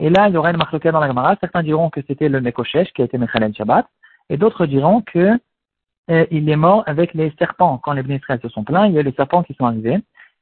Et 0.00 0.10
là, 0.10 0.28
il 0.28 0.34
y 0.34 0.36
aura 0.36 0.50
une 0.50 0.56
marque 0.56 0.80
dans 0.86 1.00
la 1.00 1.08
Gemara. 1.08 1.36
Certains 1.40 1.62
diront 1.62 1.90
que 1.90 2.00
c'était 2.06 2.28
le 2.28 2.40
Mekoshesh 2.40 2.92
qui 2.92 3.02
a 3.02 3.04
été 3.04 3.18
Mechalel 3.18 3.54
Shabbat, 3.54 3.86
et 4.30 4.36
d'autres 4.36 4.66
diront 4.66 5.02
que 5.02 5.38
euh, 6.10 6.26
il 6.30 6.48
est 6.48 6.56
mort 6.56 6.84
avec 6.86 7.14
les 7.14 7.32
serpents. 7.38 7.78
Quand 7.78 7.92
les 7.92 8.02
bénéficiaires 8.02 8.38
se 8.40 8.48
sont 8.48 8.64
plaints, 8.64 8.86
il 8.86 8.94
y 8.94 8.98
a 8.98 9.02
les 9.02 9.12
serpents 9.12 9.42
qui 9.42 9.54
sont 9.54 9.66
arrivés. 9.66 9.98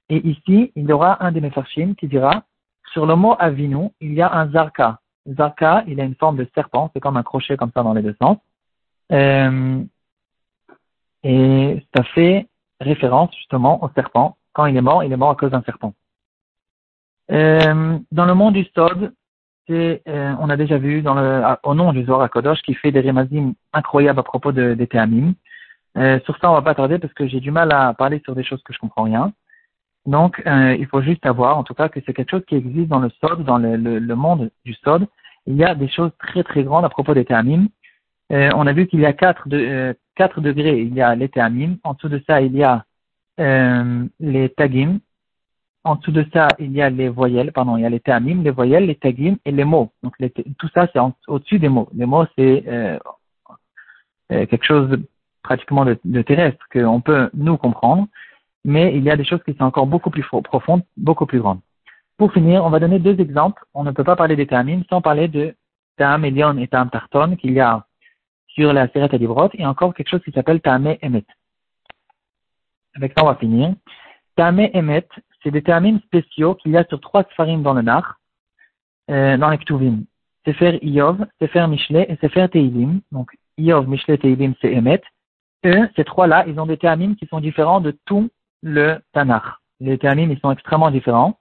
Et 0.09 0.27
ici, 0.29 0.73
il 0.77 0.85
y 0.87 0.93
aura 0.93 1.25
un 1.25 1.33
des 1.33 1.41
Mefarshim 1.41 1.95
qui 1.95 2.07
dira, 2.07 2.45
sur 2.93 3.07
le 3.07 3.17
mot 3.17 3.35
Avinu, 3.39 3.89
il 4.01 4.15
y 4.15 4.23
a 4.23 4.33
un 4.33 4.49
Zarka. 4.51 5.01
Zarka, 5.29 5.83
il 5.89 6.01
a 6.01 6.05
une 6.05 6.15
forme 6.15 6.37
de 6.37 6.47
serpent, 6.55 6.91
c'est 6.93 7.01
comme 7.01 7.17
un 7.17 7.23
crochet 7.23 7.57
comme 7.57 7.73
ça 7.75 7.83
dans 7.83 7.95
les 7.95 8.03
deux 8.03 8.17
sens. 8.21 8.39
Euh, 9.13 9.83
et 11.27 11.85
ça 11.93 12.05
fait 12.05 12.47
référence 12.81 13.35
justement 13.37 13.83
au 13.83 13.91
serpent. 13.97 14.37
Quand 14.53 14.67
il 14.67 14.77
est 14.77 14.81
mort, 14.81 15.03
il 15.03 15.13
est 15.13 15.17
mort 15.17 15.31
à 15.31 15.35
cause 15.35 15.51
d'un 15.51 15.63
serpent. 15.63 15.93
Euh, 17.33 17.99
dans 18.13 18.25
le 18.25 18.35
monde 18.35 18.55
du 18.55 18.65
c'est, 19.67 20.03
euh, 20.07 20.35
on 20.39 20.49
a 20.49 20.57
déjà 20.57 20.79
vu 20.79 21.03
dans 21.03 21.15
le, 21.15 21.43
au 21.65 21.75
nom 21.75 21.93
du 21.93 22.05
Zohar 22.05 22.31
Kodosh 22.31 22.63
qui 22.63 22.75
fait 22.75 22.93
des 22.93 23.01
remazim 23.01 23.55
incroyables 23.73 24.21
à 24.21 24.23
propos 24.23 24.53
de, 24.53 24.75
des 24.75 24.87
théamim. 24.87 25.33
Euh, 25.97 26.21
sur 26.25 26.39
ça, 26.39 26.49
on 26.49 26.55
va 26.55 26.63
pas 26.63 26.77
tarder 26.77 27.01
parce 27.01 27.13
que 27.15 27.27
j'ai 27.27 27.41
du 27.41 27.51
mal 27.51 27.73
à 27.73 27.93
parler 27.93 28.21
sur 28.25 28.37
des 28.37 28.45
choses 28.45 28.63
que 28.63 28.73
je 28.73 28.79
comprends 28.79 29.03
rien. 29.03 29.33
Donc, 30.07 30.41
euh, 30.47 30.77
il 30.79 30.87
faut 30.87 31.03
juste 31.03 31.25
savoir, 31.25 31.59
en 31.59 31.65
tout 31.65 31.75
cas, 31.75 31.89
que 31.89 31.99
c'est 32.07 32.15
quelque 32.15 32.31
chose 32.31 32.45
qui 32.47 32.55
existe 32.55 32.87
dans 32.87 33.01
le 33.01 33.11
Sod, 33.21 33.45
dans 33.45 33.59
le, 33.59 33.75
le, 33.77 34.15
monde 34.15 34.51
du 34.65 34.75
Sod. 34.75 35.09
Il 35.47 35.57
y 35.57 35.65
a 35.65 35.75
des 35.75 35.89
choses 35.89 36.13
très 36.21 36.45
très 36.45 36.63
grandes 36.63 36.85
à 36.85 36.89
propos 36.89 37.15
des 37.15 37.25
théamim. 37.25 37.67
Euh, 38.33 38.51
on 38.55 38.67
a 38.67 38.73
vu 38.73 38.87
qu'il 38.87 39.01
y 39.01 39.07
a 39.07 39.13
quatre, 39.13 39.49
de, 39.49 39.59
euh, 39.59 39.95
degrés. 40.39 40.81
Il 40.81 40.95
y 40.95 41.01
a 41.01 41.15
les 41.15 41.29
théamim. 41.29 41.77
En 41.85 41.95
dessous 41.95 42.09
de 42.09 42.23
ça, 42.27 42.41
il 42.41 42.57
y 42.57 42.65
a 42.65 42.85
les 44.19 44.49
tagim. 44.51 44.99
En 45.87 45.95
dessous 45.95 46.11
de 46.11 46.27
ça, 46.33 46.49
il 46.59 46.73
y 46.73 46.83
a 46.83 46.91
les 46.91 47.09
voyelles, 47.09 47.53
pardon, 47.53 47.77
il 47.77 47.83
y 47.83 47.87
a 47.87 47.89
les 47.89 48.01
théamim, 48.01 48.43
les 48.43 48.51
voyelles, 48.51 48.87
les 48.87 48.97
tagim 48.97 49.37
et 49.45 49.53
les 49.53 49.63
mots. 49.63 49.93
Donc 50.03 50.15
tout 50.59 50.69
ça, 50.75 50.89
c'est 50.93 50.99
au-dessus 51.29 51.61
des 51.61 51.69
mots. 51.69 51.89
Les 51.95 52.07
mots, 52.07 52.25
c'est 52.37 52.65
euh, 52.67 52.99
euh, 54.33 54.47
quelque 54.47 54.65
chose 54.65 54.99
pratiquement 55.45 55.85
de, 55.85 55.97
de 56.05 56.23
terrestre 56.23 56.67
qu'on 56.73 57.01
peut 57.01 57.31
nous 57.35 57.57
comprendre, 57.57 58.09
mais 58.65 58.97
il 58.97 59.05
y 59.05 59.11
a 59.11 59.17
des 59.17 59.25
choses 59.25 59.41
qui 59.45 59.55
sont 59.55 59.63
encore 59.63 59.87
beaucoup 59.87 60.11
plus 60.11 60.25
profondes, 60.25 60.83
beaucoup 60.97 61.25
plus 61.25 61.39
grandes. 61.39 61.61
Pour 62.17 62.33
finir, 62.33 62.65
on 62.65 62.71
va 62.71 62.81
donner 62.81 62.99
deux 62.99 63.21
exemples. 63.21 63.63
On 63.73 63.85
ne 63.85 63.93
peut 63.93 64.03
pas 64.03 64.17
parler 64.17 64.35
des 64.35 64.49
théamim 64.49 64.83
sans 64.91 65.01
parler 65.01 65.29
de 65.29 65.55
Ta'am 65.99 66.25
Elion 66.25 66.59
et 66.59 66.67
Ta'am 66.67 66.91
Tarton 66.91 67.37
qu'il 67.37 67.53
y 67.53 67.61
a 67.61 67.87
sur 68.57 68.73
la 68.73 68.89
Seret 68.89 69.15
Adibrot 69.15 69.51
et 69.55 69.67
encore 69.67 69.95
quelque 69.95 70.09
chose 70.09 70.23
qui 70.25 70.33
s'appelle 70.33 70.61
Ta'am 70.61 70.87
Emet. 71.03 71.25
Avec 72.95 73.13
ça, 73.17 73.25
on 73.25 73.29
va 73.29 73.37
finir. 73.37 73.75
Ta'am 74.37 74.59
Emet, 74.59 75.07
c'est 75.43 75.51
des 75.51 75.63
termines 75.63 76.01
spéciaux 76.01 76.55
qu'il 76.55 76.73
y 76.73 76.77
a 76.77 76.85
sur 76.85 77.01
trois 77.01 77.25
sfarim 77.33 77.63
dans 77.63 77.75
le 77.75 77.83
Nar, 77.83 78.19
euh, 79.11 79.37
dans 79.37 79.51
les 79.51 79.59
Ktuvim. 79.59 80.05
Sefer 80.47 80.79
Iov, 80.83 81.27
Sefer 81.41 81.67
Mishle 81.67 82.07
et 82.09 82.17
Sefer 82.21 82.49
Teilim. 82.49 83.01
Donc, 83.13 83.31
Iov, 83.59 83.89
Mishle, 83.89 84.19
Teilim, 84.19 84.55
c'est 84.61 84.73
Emet. 84.73 85.03
Eux, 85.65 85.89
ces 85.97 86.05
trois-là, 86.05 86.45
ils 86.47 86.59
ont 86.59 86.67
des 86.67 86.79
termines 86.79 87.17
qui 87.17 87.27
sont 87.27 87.41
différents 87.41 87.81
de 87.81 87.97
tout 88.07 88.31
le 88.63 88.99
Tanakh. 89.13 89.45
Les 89.81 89.99
termines, 89.99 90.31
ils 90.31 90.41
sont 90.41 90.51
extrêmement 90.51 90.91
différents. 90.91 91.39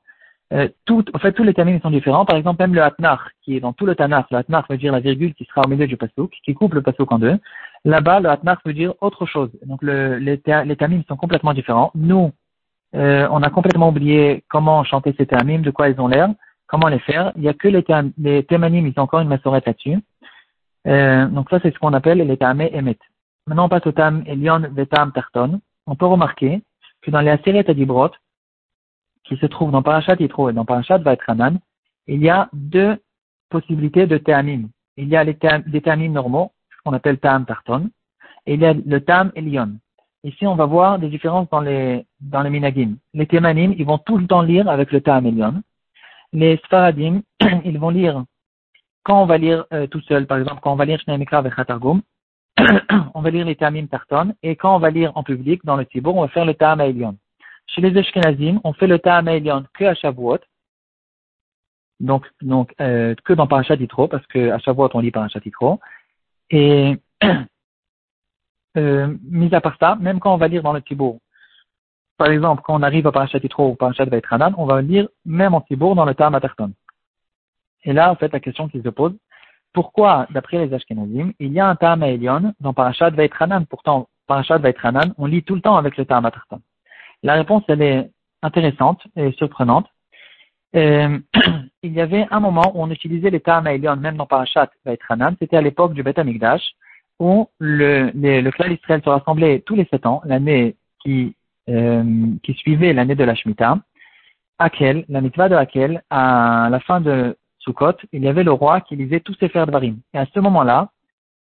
Euh, 0.53 0.69
tout, 0.85 1.03
en 1.13 1.19
fait, 1.19 1.33
tous 1.33 1.43
les 1.43 1.53
termines 1.53 1.81
sont 1.81 1.89
différents. 1.89 2.25
Par 2.25 2.37
exemple, 2.37 2.61
même 2.61 2.75
le 2.75 2.83
Hatnar, 2.83 3.29
qui 3.41 3.57
est 3.57 3.59
dans 3.59 3.73
tout 3.73 3.85
le 3.85 3.95
Tanakh, 3.95 4.27
le 4.31 4.37
Hatnar 4.37 4.65
veut 4.69 4.77
dire 4.77 4.91
la 4.91 4.99
virgule 4.99 5.33
qui 5.33 5.45
sera 5.45 5.61
au 5.65 5.67
milieu 5.67 5.87
du 5.87 5.97
Pasuk, 5.97 6.31
qui 6.43 6.53
coupe 6.53 6.75
le 6.75 6.81
Pasuk 6.81 7.11
en 7.11 7.19
deux. 7.19 7.37
Là-bas, 7.83 8.19
le 8.19 8.29
Hatnar 8.29 8.57
veut 8.65 8.73
dire 8.73 8.93
autre 9.01 9.25
chose. 9.25 9.49
Donc, 9.65 9.81
le, 9.81 10.17
les, 10.17 10.39
les 10.65 10.75
termines 10.75 11.03
sont 11.07 11.17
complètement 11.17 11.53
différents. 11.53 11.91
Nous, 11.95 12.31
euh, 12.95 13.27
on 13.31 13.41
a 13.41 13.49
complètement 13.49 13.89
oublié 13.89 14.43
comment 14.47 14.83
chanter 14.83 15.15
ces 15.17 15.25
termines, 15.25 15.63
de 15.63 15.71
quoi 15.71 15.89
ils 15.89 15.99
ont 15.99 16.07
l'air, 16.07 16.29
comment 16.67 16.87
les 16.87 16.99
faire. 16.99 17.31
Il 17.35 17.41
n'y 17.41 17.49
a 17.49 17.53
que 17.53 17.67
les, 17.67 17.83
les 18.17 18.43
thémanim, 18.43 18.85
ils 18.85 18.93
ont 18.97 19.03
encore 19.03 19.21
une 19.21 19.27
massorette 19.27 19.65
là-dessus. 19.65 19.97
Euh, 20.87 21.25
donc 21.27 21.49
ça, 21.49 21.59
c'est 21.61 21.73
ce 21.73 21.79
qu'on 21.79 21.93
appelle 21.93 22.19
les 22.19 22.37
tamé 22.37 22.71
emet. 22.73 22.97
Maintenant, 23.47 23.65
on 23.65 23.69
passe 23.69 23.85
au 23.87 23.91
tam 23.91 24.23
elion 24.27 24.61
vetam 24.71 25.11
tarton. 25.11 25.59
On 25.87 25.95
peut 25.95 26.05
remarquer 26.05 26.61
que 27.01 27.11
dans 27.11 27.21
les 27.21 27.31
aseret 27.31 27.69
adibrot, 27.69 28.11
qui 29.27 29.37
se 29.37 29.45
trouvent 29.45 29.71
dans 29.71 29.83
Parashat 29.83 30.15
Yitro 30.19 30.49
et 30.49 30.53
dans 30.53 30.65
Parashat 30.65 30.99
Vaitranan, 30.99 31.59
il 32.07 32.21
y 32.21 32.29
a 32.29 32.49
deux 32.53 32.97
possibilités 33.49 34.07
de 34.07 34.17
théamim. 34.17 34.69
Il 34.97 35.07
y 35.09 35.15
a 35.15 35.23
les, 35.23 35.35
théamim 35.35 36.09
normaux, 36.09 36.51
ce 36.71 36.77
qu'on 36.83 36.93
appelle 36.93 37.17
tam 37.17 37.45
tarton, 37.45 37.89
et 38.45 38.53
il 38.53 38.61
y 38.61 38.65
a 38.65 38.73
le 38.73 39.01
tam 39.01 39.31
elion. 39.35 39.77
Ici, 40.25 40.47
on 40.47 40.55
va 40.55 40.65
voir 40.65 40.97
des 40.97 41.07
différences 41.07 41.47
dans 41.51 41.61
les, 41.61 42.03
dans 42.19 42.41
les 42.41 42.49
minagim. 42.49 42.95
Les 43.13 43.27
thémanim, 43.27 43.75
ils 43.77 43.85
vont 43.85 43.99
tout 43.99 44.17
le 44.17 44.25
temps 44.25 44.41
lire 44.41 44.67
avec 44.67 44.91
le 44.91 44.99
ta'amelion. 44.99 45.61
Les 46.33 46.57
sfaradim, 46.65 47.21
ils 47.63 47.77
vont 47.77 47.91
lire, 47.91 48.23
quand 49.03 49.21
on 49.21 49.27
va 49.27 49.37
lire 49.37 49.65
euh, 49.71 49.85
tout 49.85 50.01
seul, 50.01 50.25
par 50.25 50.39
exemple, 50.39 50.61
quand 50.63 50.73
on 50.73 50.75
va 50.75 50.85
lire 50.85 50.99
Shnei 50.99 51.19
Mikra 51.19 51.43
Vechatargum, 51.43 52.01
on 53.13 53.21
va 53.21 53.29
lire 53.29 53.45
les 53.45 53.55
ta'amim 53.55 53.85
tarton, 53.85 54.33
et 54.41 54.55
quand 54.55 54.75
on 54.75 54.79
va 54.79 54.89
lire 54.89 55.11
en 55.13 55.21
public, 55.21 55.63
dans 55.63 55.75
le 55.75 55.85
tibour, 55.85 56.17
on 56.17 56.21
va 56.23 56.27
faire 56.29 56.45
le 56.45 56.55
ta'am 56.55 56.81
Chez 57.67 57.81
les 57.81 57.97
Ashkenazim, 57.97 58.59
on 58.63 58.73
fait 58.73 58.87
le 58.87 58.99
ta'am 58.99 59.27
que 59.73 59.85
à 59.85 59.95
Shavuot, 59.95 60.39
donc, 61.99 62.25
donc 62.41 62.73
euh, 62.81 63.15
que 63.23 63.33
dans 63.33 63.47
Parashat 63.47 63.75
Yitro, 63.75 64.07
parce 64.07 64.25
que 64.27 64.51
à 64.51 64.59
Shavuot, 64.59 64.89
on 64.93 64.99
lit 64.99 65.11
Parashat 65.11 65.39
Yitro. 65.43 65.79
Et 66.49 66.95
euh, 68.77 69.15
mis 69.23 69.53
à 69.53 69.61
part 69.61 69.77
ça, 69.79 69.95
même 69.95 70.19
quand 70.19 70.33
on 70.33 70.37
va 70.37 70.47
lire 70.47 70.63
dans 70.63 70.73
le 70.73 70.81
Tibour, 70.81 71.19
par 72.17 72.29
exemple, 72.29 72.61
quand 72.63 72.79
on 72.79 72.83
arrive 72.83 73.07
à 73.07 73.11
Parashat 73.11 73.39
Yitro 73.39 73.69
ou 73.69 73.75
Parashat 73.75 74.05
Vaitranan, 74.05 74.53
on 74.57 74.65
va 74.65 74.81
lire 74.81 75.07
même 75.25 75.53
en 75.53 75.61
Tibour 75.61 75.95
dans 75.95 76.05
le 76.05 76.15
Tam 76.15 76.35
Atarton. 76.35 76.71
Et 77.83 77.93
là, 77.93 78.11
en 78.11 78.15
fait, 78.15 78.31
la 78.31 78.39
question 78.39 78.67
qui 78.67 78.81
se 78.81 78.89
pose, 78.89 79.13
pourquoi, 79.73 80.25
d'après 80.29 80.65
les 80.65 80.73
Ashkenazim, 80.73 81.33
il 81.39 81.51
y 81.51 81.59
a 81.59 81.77
un 81.79 82.01
Elion 82.01 82.53
dans 82.61 82.73
Parashat 82.73 83.09
Vaitranan 83.09 83.65
Pourtant, 83.65 84.07
Parashat 84.27 84.57
Vaitranan, 84.59 85.13
on 85.17 85.25
lit 85.25 85.43
tout 85.43 85.55
le 85.55 85.61
temps 85.61 85.75
avec 85.75 85.97
le 85.97 86.05
Tam 86.05 86.25
Atarton. 86.25 86.61
La 87.23 87.33
réponse, 87.33 87.63
elle 87.67 87.81
est 87.81 88.11
intéressante 88.41 89.01
et 89.15 89.31
surprenante. 89.33 89.87
Euh, 90.75 91.19
il 91.83 91.93
y 91.93 92.01
avait 92.01 92.27
un 92.31 92.39
moment 92.39 92.71
où 92.75 92.83
on 92.83 92.91
utilisait 92.91 93.29
les 93.29 93.41
Elion, 93.45 93.95
même 93.95 94.17
dans 94.17 94.25
Parashat 94.25 94.69
Vaitranan, 94.85 95.35
c'était 95.39 95.57
à 95.57 95.61
l'époque 95.61 95.93
du 95.93 96.03
Beth 96.03 96.19
Amikdash, 96.19 96.75
où 97.19 97.49
le, 97.59 98.11
clan 98.51 98.69
Israël 98.69 99.01
se 99.03 99.09
rassemblait 99.09 99.61
tous 99.61 99.75
les 99.75 99.85
sept 99.85 100.05
ans, 100.05 100.21
l'année 100.25 100.75
qui, 100.99 101.35
euh, 101.69 102.03
qui 102.43 102.53
suivait 102.53 102.93
l'année 102.93 103.15
de 103.15 103.23
la 103.23 103.35
Shemitah. 103.35 103.79
Akel, 104.59 105.05
la 105.09 105.21
mitzvah 105.21 105.49
de 105.49 105.55
Akel, 105.55 106.03
à 106.09 106.67
la 106.69 106.79
fin 106.81 107.01
de 107.01 107.37
Sukkot, 107.59 107.97
il 108.13 108.23
y 108.23 108.27
avait 108.27 108.43
le 108.43 108.51
roi 108.51 108.81
qui 108.81 108.95
lisait 108.95 109.19
tous 109.19 109.35
ses 109.39 109.49
fers 109.49 109.65
de 109.65 109.71
varim. 109.71 109.97
Et 110.13 110.17
à 110.17 110.25
ce 110.33 110.39
moment-là, 110.39 110.89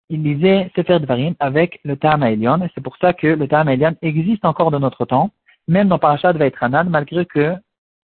il 0.10 0.24
lisait 0.24 0.72
Sefer 0.76 1.00
Dvarim 1.00 1.34
avec 1.40 1.80
le 1.84 1.98
Ta'am 1.98 2.24
et 2.24 2.38
c'est 2.74 2.84
pour 2.84 2.98
ça 2.98 3.14
que 3.14 3.28
le 3.28 3.48
Ta'am 3.48 3.68
existe 4.02 4.46
encore 4.46 4.72
de 4.72 4.78
notre 4.78 5.06
temps, 5.06 5.32
même 5.68 5.88
dans 5.88 6.00
Parashat 6.00 6.34
Vaitranan, 6.34 6.90
malgré 6.90 7.26
que, 7.26 7.56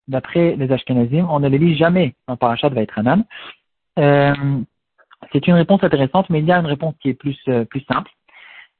d'après 0.07 0.55
les 0.55 0.71
Ashkenazim, 0.71 1.27
on 1.29 1.39
ne 1.39 1.47
les 1.47 1.57
lit 1.57 1.75
jamais 1.75 2.15
dans 2.27 2.37
Parashat 2.37 2.69
Vaitranan. 2.69 3.23
Euh, 3.97 4.33
c'est 5.31 5.47
une 5.47 5.55
réponse 5.55 5.83
intéressante, 5.83 6.29
mais 6.29 6.39
il 6.39 6.45
y 6.45 6.51
a 6.51 6.59
une 6.59 6.65
réponse 6.65 6.95
qui 7.01 7.09
est 7.09 7.13
plus, 7.13 7.37
euh, 7.47 7.65
plus 7.65 7.81
simple. 7.81 8.11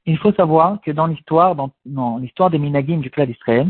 Il 0.06 0.18
faut 0.18 0.32
savoir 0.34 0.80
que 0.82 0.92
dans 0.92 1.08
l'histoire, 1.08 1.56
dans, 1.56 2.18
l'histoire 2.18 2.50
des 2.50 2.58
minagim 2.58 3.00
du 3.00 3.12
clan 3.12 3.26
d'Israël, 3.26 3.68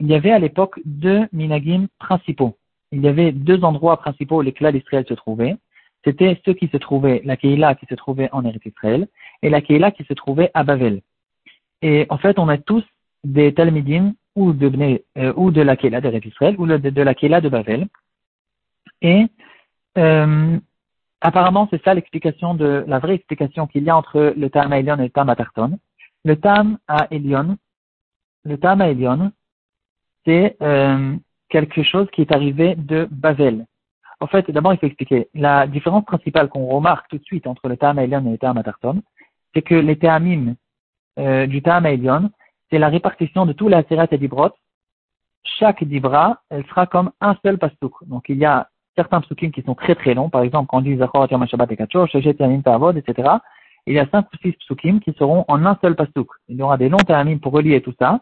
il 0.00 0.06
y 0.06 0.14
avait 0.14 0.30
à 0.30 0.38
l'époque 0.38 0.78
deux 0.84 1.26
minagim 1.32 1.86
principaux. 1.98 2.56
Il 2.92 3.00
y 3.00 3.08
avait 3.08 3.32
deux 3.32 3.64
endroits 3.64 3.96
principaux 3.96 4.38
où 4.38 4.42
les 4.42 4.52
clans 4.52 4.72
d'Israël 4.72 5.04
se 5.08 5.14
trouvaient. 5.14 5.56
C'était 6.04 6.40
ceux 6.44 6.52
qui 6.52 6.68
se 6.68 6.76
trouvaient, 6.76 7.22
la 7.24 7.36
Keïla 7.36 7.74
qui 7.74 7.86
se 7.86 7.94
trouvait 7.94 8.28
en 8.32 8.44
Eretz 8.44 8.64
Israël 8.66 9.08
et 9.42 9.48
la 9.48 9.62
Keïla 9.62 9.90
qui 9.90 10.04
se 10.04 10.12
trouvait 10.12 10.50
à 10.52 10.62
Bavel. 10.62 11.00
Et 11.80 12.06
en 12.10 12.18
fait, 12.18 12.38
on 12.38 12.48
a 12.48 12.58
tous 12.58 12.84
des 13.24 13.54
Talmidim 13.54 14.12
ou 14.36 14.52
de, 14.52 15.00
euh, 15.18 15.32
ou 15.36 15.50
de 15.50 15.62
la 15.62 15.76
Keïla 15.76 16.00
d'Eretz 16.00 16.26
Israël 16.26 16.56
ou 16.58 16.66
de, 16.66 16.76
de 16.76 17.02
la 17.02 17.14
Keïla 17.14 17.40
de 17.40 17.48
Bavel. 17.48 17.86
Et 19.02 19.26
euh, 19.98 20.58
Apparemment, 21.26 21.66
c'est 21.70 21.82
ça 21.82 21.94
l'explication 21.94 22.52
de 22.54 22.84
la 22.86 22.98
vraie 22.98 23.14
explication 23.14 23.66
qu'il 23.66 23.82
y 23.84 23.88
a 23.88 23.96
entre 23.96 24.34
le 24.36 24.50
Tam 24.50 24.70
à 24.70 24.78
et 24.78 24.82
le 24.82 25.08
Tam 25.08 25.30
à. 25.30 25.36
Le 26.22 26.36
Tam 26.36 26.78
à 26.86 27.08
le 27.10 28.58
Tam 28.58 28.80
à 28.82 28.88
c'est 30.26 30.56
euh, 30.60 31.16
quelque 31.48 31.82
chose 31.82 32.08
qui 32.12 32.20
est 32.20 32.30
arrivé 32.30 32.74
de 32.74 33.08
Bavel. 33.10 33.64
En 34.20 34.26
fait, 34.26 34.50
d'abord, 34.50 34.74
il 34.74 34.78
faut 34.78 34.86
expliquer. 34.86 35.28
La 35.32 35.66
différence 35.66 36.04
principale 36.04 36.50
qu'on 36.50 36.66
remarque 36.66 37.08
tout 37.08 37.16
de 37.16 37.24
suite 37.24 37.46
entre 37.46 37.68
le 37.70 37.78
Tam 37.78 37.98
à 37.98 38.04
et 38.04 38.06
le 38.06 38.36
Tam 38.36 38.58
à 38.58 38.62
c'est 39.54 39.62
que 39.62 39.74
les 39.74 39.96
Tamim 39.96 40.56
euh, 41.18 41.46
du 41.46 41.62
Tam 41.62 41.86
à 41.86 41.96
c'est 42.74 42.80
la 42.80 42.88
répartition 42.88 43.46
de 43.46 43.54
les 43.68 43.76
Aseret 43.76 44.08
et 44.10 44.18
Dibrot. 44.18 44.50
Chaque 45.44 45.84
Dibra, 45.84 46.40
elle 46.50 46.66
sera 46.66 46.86
comme 46.86 47.12
un 47.20 47.36
seul 47.44 47.56
pastouk. 47.56 47.92
Donc, 48.08 48.24
il 48.28 48.36
y 48.36 48.44
a 48.44 48.68
certains 48.96 49.20
psukim 49.20 49.52
qui 49.52 49.62
sont 49.62 49.76
très 49.76 49.94
très 49.94 50.12
longs, 50.12 50.28
par 50.28 50.42
exemple 50.42 50.66
quand 50.68 50.78
on 50.78 50.80
dit 50.80 50.96
Zachor 50.96 51.28
Yom 51.30 51.46
Shabbat 51.46 51.70
et 51.70 51.76
Kachosh, 51.76 52.16
Tavod, 52.64 52.96
etc. 52.96 53.28
Il 53.86 53.94
y 53.94 54.00
a 54.00 54.08
cinq 54.10 54.26
ou 54.32 54.36
six 54.42 54.52
psukim 54.54 54.98
qui 54.98 55.12
seront 55.12 55.44
en 55.46 55.64
un 55.64 55.78
seul 55.82 55.94
pasuk. 55.94 56.28
Il 56.48 56.56
y 56.56 56.62
aura 56.62 56.76
des 56.76 56.88
longs 56.88 57.06
ta'amim 57.06 57.38
pour 57.38 57.52
relier 57.52 57.80
tout 57.80 57.94
ça. 57.96 58.20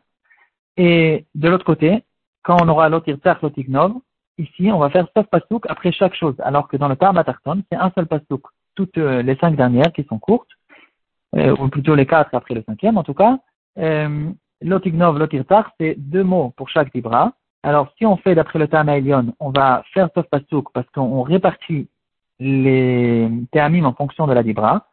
Et 0.76 1.24
de 1.34 1.48
l'autre 1.48 1.64
côté, 1.64 2.04
quand 2.42 2.58
on 2.62 2.68
aura 2.68 2.90
l'otir 2.90 3.16
tzach, 3.16 3.40
l'otignov, 3.40 3.94
ici 4.36 4.70
on 4.70 4.78
va 4.78 4.90
faire 4.90 5.06
sauf 5.16 5.26
pasuk 5.28 5.64
après 5.70 5.92
chaque 5.92 6.14
chose, 6.14 6.34
alors 6.40 6.68
que 6.68 6.76
dans 6.76 6.88
le 6.88 6.96
Tarma 6.96 7.24
c'est 7.24 7.76
un 7.76 7.90
seul 7.94 8.06
pasuk. 8.06 8.42
Toutes 8.74 8.98
euh, 8.98 9.22
les 9.22 9.36
cinq 9.36 9.56
dernières 9.56 9.92
qui 9.94 10.04
sont 10.04 10.18
courtes, 10.18 10.50
euh, 11.36 11.56
ou 11.58 11.68
plutôt 11.68 11.94
les 11.94 12.04
quatre 12.04 12.34
après 12.34 12.54
le 12.54 12.62
cinquième 12.68 12.98
en 12.98 13.02
tout 13.02 13.14
cas. 13.14 13.38
Euh, 13.78 14.30
l'otignov, 14.62 15.18
l'otir 15.18 15.44
c'est 15.78 15.94
deux 15.98 16.24
mots 16.24 16.52
pour 16.56 16.68
chaque 16.68 16.92
dibra. 16.92 17.32
Alors, 17.62 17.92
si 17.96 18.04
on 18.06 18.16
fait 18.16 18.34
d'après 18.34 18.58
le 18.58 18.66
Tama 18.66 18.94
on 19.38 19.50
va 19.50 19.84
faire 19.94 20.08
sauf 20.14 20.26
Pasuk 20.26 20.72
parce 20.72 20.88
qu'on 20.90 21.22
répartit 21.22 21.88
les 22.40 23.30
Théamim 23.52 23.84
en 23.84 23.92
fonction 23.92 24.26
de 24.26 24.32
la 24.32 24.42
Dibra. 24.42 24.86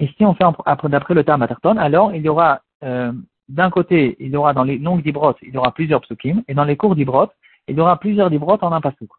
Et 0.00 0.08
si 0.16 0.24
on 0.24 0.34
fait 0.34 0.44
d'après 0.88 1.14
le 1.14 1.24
Tama 1.24 1.46
Tarton, 1.46 1.76
alors 1.76 2.12
il 2.14 2.22
y 2.22 2.28
aura, 2.28 2.62
euh, 2.82 3.12
d'un 3.48 3.70
côté, 3.70 4.16
il 4.18 4.30
y 4.30 4.36
aura 4.36 4.52
dans 4.52 4.64
les 4.64 4.78
longues 4.78 5.02
Dibrot, 5.02 5.34
il 5.42 5.54
y 5.54 5.56
aura 5.56 5.72
plusieurs 5.72 6.00
Psukim, 6.00 6.42
et 6.48 6.54
dans 6.54 6.64
les 6.64 6.76
courts 6.76 6.96
Dibrot, 6.96 7.28
il 7.68 7.76
y 7.76 7.80
aura 7.80 7.98
plusieurs 7.98 8.30
Dibrot 8.30 8.58
en 8.62 8.72
un 8.72 8.80
Pasuk. 8.80 9.10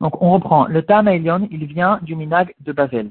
Donc 0.00 0.20
on 0.20 0.32
reprend. 0.32 0.66
Le 0.66 0.82
Tam 0.82 1.08
il 1.08 1.66
vient 1.66 1.98
du 2.02 2.16
Minag 2.16 2.54
de 2.60 2.72
Bavel. 2.72 3.10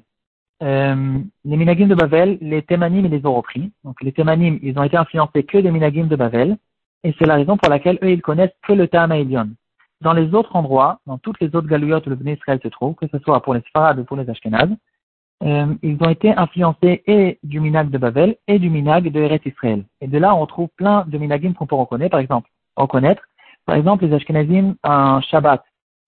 Euh, 0.62 1.20
les 1.44 1.58
Minagim 1.58 1.88
de 1.88 1.96
Bavel, 1.96 2.38
les 2.42 2.62
Thémanim, 2.62 3.06
ils 3.06 3.12
les 3.12 3.26
ont 3.26 3.34
repris. 3.34 3.72
Donc 3.84 4.02
les 4.02 4.12
Thémanim, 4.12 4.60
ils 4.62 4.78
ont 4.78 4.84
été 4.84 4.98
influencés 4.98 5.44
que 5.44 5.58
des 5.58 5.72
Minagim 5.72 6.06
de 6.06 6.16
Bavel. 6.16 6.58
Et 7.04 7.16
c'est 7.18 7.26
la 7.26 7.36
raison 7.36 7.58
pour 7.58 7.70
laquelle 7.70 7.98
eux, 8.04 8.12
ils 8.12 8.22
connaissent 8.22 8.56
que 8.62 8.74
le 8.74 8.88
Tam 8.88 9.12
Dans 10.02 10.14
les 10.14 10.34
autres 10.36 10.56
endroits, 10.56 11.00
dans 11.08 11.18
toutes 11.18 11.40
les 11.42 11.56
autres 11.56 11.68
galouillottes 11.68 12.06
où 12.06 12.12
le 12.12 12.16
Bnei 12.16 12.34
Israël 12.34 12.60
se 12.62 12.68
trouve, 12.68 12.94
que 12.96 13.08
ce 13.08 13.18
soit 13.20 13.42
pour 13.42 13.56
les 13.56 13.62
Sfarad 13.62 13.98
ou 14.00 14.04
pour 14.04 14.18
les 14.18 14.30
Ashkenaz, 14.30 14.70
euh, 15.44 15.74
ils 15.82 15.98
ont 16.02 16.10
été 16.10 16.32
influencés 16.38 17.02
et 17.08 17.40
du 17.42 17.60
Minag 17.60 17.90
de 17.90 17.98
Bavel 17.98 18.36
et 18.48 18.60
du 18.60 18.70
Minag 18.70 19.12
de 19.12 19.20
Eretz 19.20 19.44
Israël. 19.46 19.84
Et 20.00 20.08
de 20.08 20.18
là, 20.20 20.36
on 20.36 20.46
trouve 20.46 20.70
plein 20.78 21.06
de 21.08 21.18
Minagim 21.18 21.54
qu'on 21.54 21.66
peut 21.66 21.76
reconnaître, 21.76 22.12
par 22.12 22.20
exemple, 22.20 22.50
reconnaître. 22.76 23.24
Par 23.66 23.76
exemple, 23.76 24.06
les 24.06 24.14
Ashkenazim, 24.14 24.76
un 24.84 25.22
Shabbat, 25.22 25.64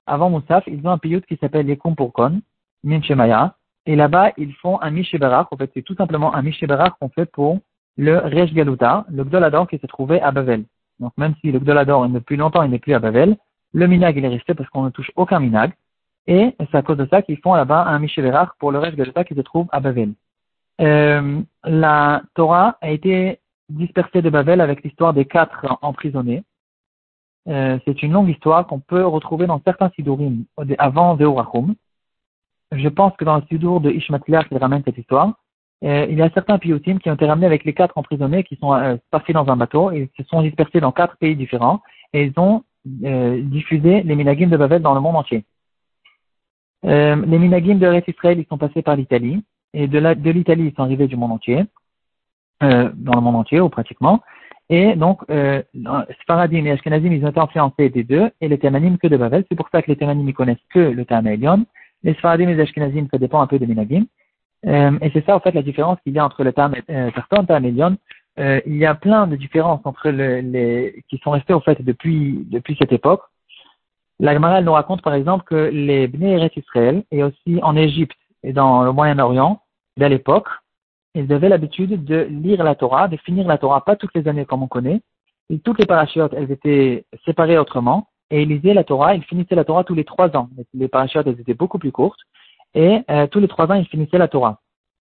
avant 0.05 0.29
Moussaf, 0.29 0.63
ils 0.67 0.85
ont 0.85 0.91
un 0.91 0.99
piyut 0.99 1.21
qui 1.21 1.37
s'appelle 1.37 1.65
les 1.65 1.77
Kumpurkon, 1.77 2.41
Min 2.83 3.01
Shemaya, 3.01 3.55
et 3.85 3.95
là-bas, 3.95 4.31
ils 4.37 4.53
font 4.55 4.81
un 4.81 4.91
Mishébarach. 4.91 5.47
En 5.51 5.57
fait, 5.57 5.69
c'est 5.73 5.81
tout 5.81 5.95
simplement 5.95 6.33
un 6.35 6.41
Mishébarach 6.41 6.93
qu'on 6.99 7.09
fait 7.09 7.25
pour 7.25 7.59
le 7.97 8.17
Resh 8.17 8.53
Galuta, 8.53 9.05
le 9.09 9.23
Gdolador 9.23 9.67
qui 9.67 9.77
se 9.77 9.87
trouvait 9.87 10.21
à 10.21 10.31
Bavel. 10.31 10.63
Donc, 10.99 11.11
même 11.17 11.35
si 11.41 11.51
le 11.51 11.59
Gdolador, 11.59 12.07
depuis 12.07 12.37
longtemps, 12.37 12.63
il 12.63 12.71
n'est 12.71 12.79
plus 12.79 12.93
à 12.93 12.99
Bavel, 12.99 13.35
le 13.73 13.87
Minag, 13.87 14.15
il 14.17 14.25
est 14.25 14.29
resté 14.29 14.53
parce 14.53 14.69
qu'on 14.69 14.83
ne 14.83 14.89
touche 14.89 15.11
aucun 15.15 15.39
Minag. 15.39 15.73
Et 16.27 16.55
c'est 16.59 16.77
à 16.77 16.81
cause 16.81 16.97
de 16.97 17.07
ça 17.07 17.21
qu'ils 17.21 17.39
font 17.39 17.53
là-bas 17.53 17.83
un 17.83 17.99
Mishébarach 17.99 18.51
pour 18.57 18.71
le 18.71 18.79
Resh 18.79 18.95
Galuta 18.95 19.23
qui 19.25 19.35
se 19.35 19.41
trouve 19.41 19.67
à 19.71 19.79
Bavel. 19.79 20.13
Euh, 20.81 21.41
la 21.63 22.23
Torah 22.33 22.77
a 22.81 22.89
été 22.89 23.39
dispersée 23.69 24.21
de 24.21 24.29
Bavel 24.29 24.61
avec 24.61 24.83
l'histoire 24.83 25.13
des 25.13 25.25
quatre 25.25 25.77
emprisonnés. 25.81 26.43
Euh, 27.49 27.77
c'est 27.85 28.01
une 28.01 28.13
longue 28.13 28.29
histoire 28.29 28.65
qu'on 28.65 28.79
peut 28.79 29.05
retrouver 29.05 29.47
dans 29.47 29.61
certains 29.65 29.89
Sidurim 29.95 30.45
avant 30.77 31.15
Veurachum 31.15 31.75
je 32.77 32.89
pense 32.89 33.13
que 33.17 33.25
dans 33.25 33.37
le 33.37 33.43
Sudour 33.49 33.81
de 33.81 33.91
Ishmatliar 33.91 34.47
qui 34.47 34.57
ramène 34.57 34.83
cette 34.85 34.97
histoire, 34.97 35.33
euh, 35.83 36.05
il 36.09 36.17
y 36.17 36.21
a 36.21 36.29
certains 36.29 36.57
piotim 36.57 36.97
qui 36.99 37.09
ont 37.09 37.15
été 37.15 37.25
ramenés 37.25 37.45
avec 37.45 37.65
les 37.65 37.73
quatre 37.73 37.97
emprisonnés 37.97 38.43
qui 38.43 38.55
sont 38.55 38.73
euh, 38.73 38.95
partis 39.11 39.33
dans 39.33 39.47
un 39.49 39.57
bateau 39.57 39.91
et 39.91 40.09
se 40.17 40.23
sont 40.23 40.41
dispersés 40.41 40.79
dans 40.79 40.91
quatre 40.91 41.17
pays 41.17 41.35
différents 41.35 41.81
et 42.13 42.23
ils 42.23 42.33
ont 42.37 42.63
euh, 43.03 43.41
diffusé 43.41 44.01
les 44.03 44.15
minagim 44.15 44.47
de 44.47 44.57
Babel 44.57 44.81
dans 44.81 44.93
le 44.93 45.01
monde 45.01 45.17
entier. 45.17 45.43
les 46.83 47.39
minagim 47.39 47.75
de 47.75 47.87
Ret 47.87 48.05
Israël, 48.07 48.39
ils 48.39 48.47
sont 48.47 48.57
passés 48.57 48.81
par 48.81 48.95
l'Italie 48.95 49.43
et 49.73 49.87
de 49.87 50.29
l'Italie, 50.29 50.67
ils 50.67 50.75
sont 50.75 50.83
arrivés 50.83 51.07
du 51.07 51.15
monde 51.15 51.31
entier, 51.31 51.65
dans 52.61 53.15
le 53.15 53.21
monde 53.21 53.35
entier 53.35 53.59
ou 53.59 53.69
pratiquement. 53.69 54.21
Et 54.69 54.95
donc, 54.95 55.21
euh, 55.29 55.61
et 55.73 56.71
Ashkenazim, 56.71 57.11
ils 57.11 57.25
ont 57.25 57.29
été 57.29 57.39
influencés 57.39 57.89
des 57.89 58.03
deux, 58.03 58.31
et 58.39 58.47
les 58.47 58.57
Thémanim 58.57 58.97
que 58.97 59.07
de 59.07 59.17
Babel. 59.17 59.45
C'est 59.49 59.55
pour 59.55 59.69
ça 59.69 59.81
que 59.81 59.91
les 59.91 59.97
Thémanim, 59.97 60.27
ils 60.27 60.33
connaissent 60.33 60.57
que 60.69 60.79
le 60.79 61.05
Théma 61.05 61.35
les 62.03 62.13
Sfaradim 62.15 62.49
et 62.49 62.55
les 62.55 62.61
Ashkenazim, 62.61 63.07
ça 63.11 63.17
dépend 63.17 63.41
un 63.41 63.47
peu 63.47 63.59
des 63.59 63.67
Minagim. 63.67 64.05
Euh, 64.65 64.97
et 65.01 65.09
c'est 65.11 65.25
ça, 65.25 65.35
en 65.35 65.39
fait, 65.39 65.51
la 65.51 65.61
différence 65.61 65.99
qu'il 66.01 66.13
y 66.13 66.19
a 66.19 66.25
entre 66.25 66.43
le 66.43 66.53
Tam 66.53 66.73
euh, 66.89 67.11
Tarton 67.11 67.45
et 67.63 67.71
le 67.71 67.77
Tam 67.77 67.97
euh, 68.39 68.59
il 68.65 68.77
y 68.77 68.85
a 68.85 68.95
plein 68.95 69.27
de 69.27 69.35
différences 69.35 69.81
entre 69.83 70.09
les, 70.09 71.03
qui 71.09 71.19
sont 71.19 71.31
restées, 71.31 71.53
en 71.53 71.61
fait, 71.61 71.81
depuis, 71.81 72.45
depuis 72.49 72.75
cette 72.79 72.91
époque. 72.91 73.21
La 74.19 74.33
Gemara, 74.33 74.61
nous 74.61 74.71
raconte, 74.71 75.01
par 75.01 75.13
exemple, 75.13 75.45
que 75.45 75.69
les 75.71 76.07
Bnei 76.07 76.33
Eretz 76.33 76.55
Israël, 76.57 77.03
et 77.11 77.23
aussi 77.23 77.59
en 77.61 77.75
Égypte 77.75 78.17
et 78.43 78.53
dans 78.53 78.83
le 78.83 78.91
Moyen-Orient, 78.91 79.61
dès 79.97 80.09
l'époque, 80.09 80.47
ils 81.13 81.31
avaient 81.31 81.49
l'habitude 81.49 82.03
de 82.03 82.21
lire 82.21 82.63
la 82.63 82.75
Torah, 82.75 83.07
de 83.07 83.17
finir 83.17 83.47
la 83.47 83.59
Torah, 83.59 83.85
pas 83.85 83.95
toutes 83.95 84.15
les 84.15 84.27
années 84.27 84.45
comme 84.45 84.63
on 84.63 84.67
connaît. 84.67 85.01
Et 85.49 85.59
toutes 85.59 85.79
les 85.79 85.85
parachutes, 85.85 86.33
elles 86.35 86.51
étaient 86.51 87.05
séparées 87.25 87.59
autrement 87.59 88.07
et 88.33 88.41
il 88.41 88.49
lisait 88.49 88.73
la 88.73 88.83
Torah, 88.83 89.13
il 89.13 89.23
finissait 89.23 89.53
la 89.53 89.63
Torah 89.63 89.83
tous 89.83 89.93
les 89.93 90.05
trois 90.05 90.35
ans. 90.35 90.49
Les 90.73 90.87
parachutes, 90.87 91.27
étaient 91.27 91.53
beaucoup 91.53 91.77
plus 91.77 91.91
courtes, 91.91 92.19
et 92.73 93.01
euh, 93.11 93.27
tous 93.27 93.39
les 93.39 93.47
trois 93.47 93.67
ans, 93.71 93.75
il 93.75 93.85
finissait 93.85 94.17
la 94.17 94.27
Torah. 94.27 94.59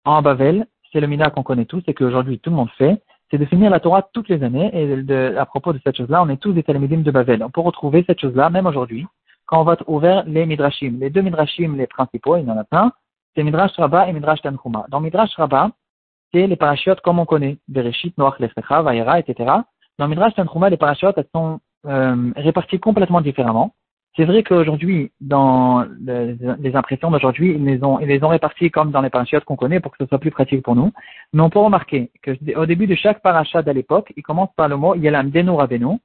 En 0.04 0.22
Bavel, 0.22 0.66
c'est 0.92 0.98
le 0.98 1.06
mina 1.06 1.30
qu'on 1.30 1.44
connaît 1.44 1.64
tous 1.64 1.84
et 1.86 1.94
qu'aujourd'hui 1.94 2.40
tout 2.40 2.50
le 2.50 2.56
monde 2.56 2.70
fait, 2.76 3.00
c'est 3.30 3.38
de 3.38 3.44
finir 3.44 3.70
la 3.70 3.78
Torah 3.78 4.02
toutes 4.12 4.28
les 4.28 4.42
années, 4.42 4.70
et 4.74 5.36
à 5.36 5.46
propos 5.46 5.72
de 5.72 5.80
cette 5.84 5.96
chose-là, 5.96 6.20
on 6.20 6.28
est 6.30 6.36
tous 6.36 6.52
des 6.52 6.64
talmidim 6.64 6.98
de 6.98 7.10
Bavel. 7.12 7.44
On 7.44 7.50
peut 7.50 7.60
retrouver 7.60 8.02
cette 8.08 8.20
chose-là, 8.20 8.50
même 8.50 8.66
aujourd'hui, 8.66 9.06
quand 9.46 9.60
on 9.60 9.64
va 9.64 9.76
ouvrir 9.86 10.24
les 10.26 10.44
midrashim. 10.44 10.96
Les 10.98 11.08
deux 11.08 11.22
midrashim, 11.22 11.76
les 11.76 11.86
principaux, 11.86 12.36
il 12.38 12.44
y 12.44 12.50
en 12.50 12.58
a 12.58 12.64
plein, 12.64 12.90
c'est 13.36 13.44
Midrash 13.44 13.70
Rabbah 13.76 14.08
et 14.08 14.12
Midrash 14.12 14.42
Tanchuma. 14.42 14.86
Dans 14.88 15.00
Midrash 15.00 15.32
Rabbah, 15.36 15.70
c'est 16.34 16.48
les 16.48 16.56
parachutes 16.56 17.00
comme 17.02 17.20
on 17.20 17.24
connaît, 17.24 17.58
Bereshit, 17.68 18.18
Noach, 18.18 18.40
Lefecha, 18.40 18.82
Vayera, 18.82 19.20
etc. 19.20 19.48
Dans 19.98 20.08
Midrash 20.08 20.34
Tanchuma, 20.34 20.70
les 20.70 20.76
parachutes, 20.76 21.14
elles 21.16 21.28
sont 21.32 21.60
euh, 21.86 22.30
répartis 22.36 22.78
complètement 22.78 23.20
différemment. 23.20 23.74
C'est 24.14 24.24
vrai 24.26 24.42
qu'aujourd'hui, 24.42 25.10
dans 25.22 25.86
les, 26.04 26.76
impressions 26.76 27.10
d'aujourd'hui, 27.10 27.54
ils 27.54 27.64
les 27.64 27.82
ont, 27.82 27.98
ils 27.98 28.08
les 28.08 28.22
ont 28.22 28.28
répartis 28.28 28.70
comme 28.70 28.90
dans 28.90 29.00
les 29.00 29.08
parachutes 29.08 29.44
qu'on 29.44 29.56
connaît 29.56 29.80
pour 29.80 29.90
que 29.90 29.96
ce 30.04 30.06
soit 30.06 30.18
plus 30.18 30.30
pratique 30.30 30.62
pour 30.62 30.76
nous. 30.76 30.92
Mais 31.32 31.40
on 31.40 31.48
peut 31.48 31.58
remarquer 31.58 32.10
qu'au 32.22 32.66
début 32.66 32.86
de 32.86 32.94
chaque 32.94 33.22
parachat 33.22 33.62
à 33.64 33.72
l'époque, 33.72 34.12
il 34.14 34.22
commence 34.22 34.50
par 34.54 34.68
le 34.68 34.76
mot 34.76 34.94
Yelam 34.94 35.30
Denu 35.30 35.50
Rabenu. 35.50 35.98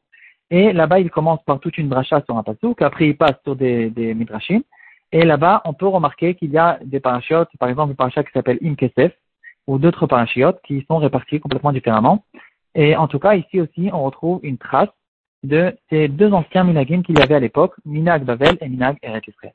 Et 0.50 0.72
là-bas, 0.72 1.00
il 1.00 1.10
commence 1.10 1.44
par 1.44 1.60
toute 1.60 1.78
une 1.78 1.90
bracha 1.90 2.22
sur 2.22 2.38
un 2.38 2.44
pasouk. 2.44 2.82
Après, 2.82 3.10
il 3.10 3.18
passe 3.18 3.36
sur 3.44 3.58
des, 3.58 3.90
des 3.90 4.14
midrashim. 4.14 4.62
Et 5.12 5.26
là-bas, 5.26 5.62
on 5.66 5.74
peut 5.74 5.88
remarquer 5.88 6.36
qu'il 6.36 6.52
y 6.52 6.58
a 6.58 6.80
des 6.86 7.02
parachutes, 7.02 7.50
par 7.60 7.68
exemple, 7.68 7.92
un 7.92 7.96
parachat 7.96 8.24
qui 8.24 8.32
s'appelle 8.32 8.60
Imkesef, 8.64 9.12
ou 9.68 9.80
d'autres 9.80 10.08
parachutes 10.08 10.58
qui 10.66 10.86
sont 10.88 10.98
répartis 10.98 11.42
complètement 11.42 11.74
différemment. 11.74 12.24
Et 12.74 12.96
en 12.96 13.08
tout 13.08 13.20
cas, 13.20 13.36
ici 13.36 13.60
aussi, 13.60 13.90
on 13.92 14.04
retrouve 14.04 14.40
une 14.44 14.58
trace 14.58 14.90
de 15.48 15.76
ces 15.90 16.08
deux 16.08 16.32
anciens 16.34 16.64
minagim 16.64 17.02
qu'il 17.02 17.18
y 17.18 17.22
avait 17.22 17.36
à 17.36 17.40
l'époque, 17.40 17.74
Minag 17.86 18.24
Bavel 18.24 18.58
et 18.62 18.70
Minag 18.70 18.98
Eret 19.02 19.22
Israël. 19.28 19.54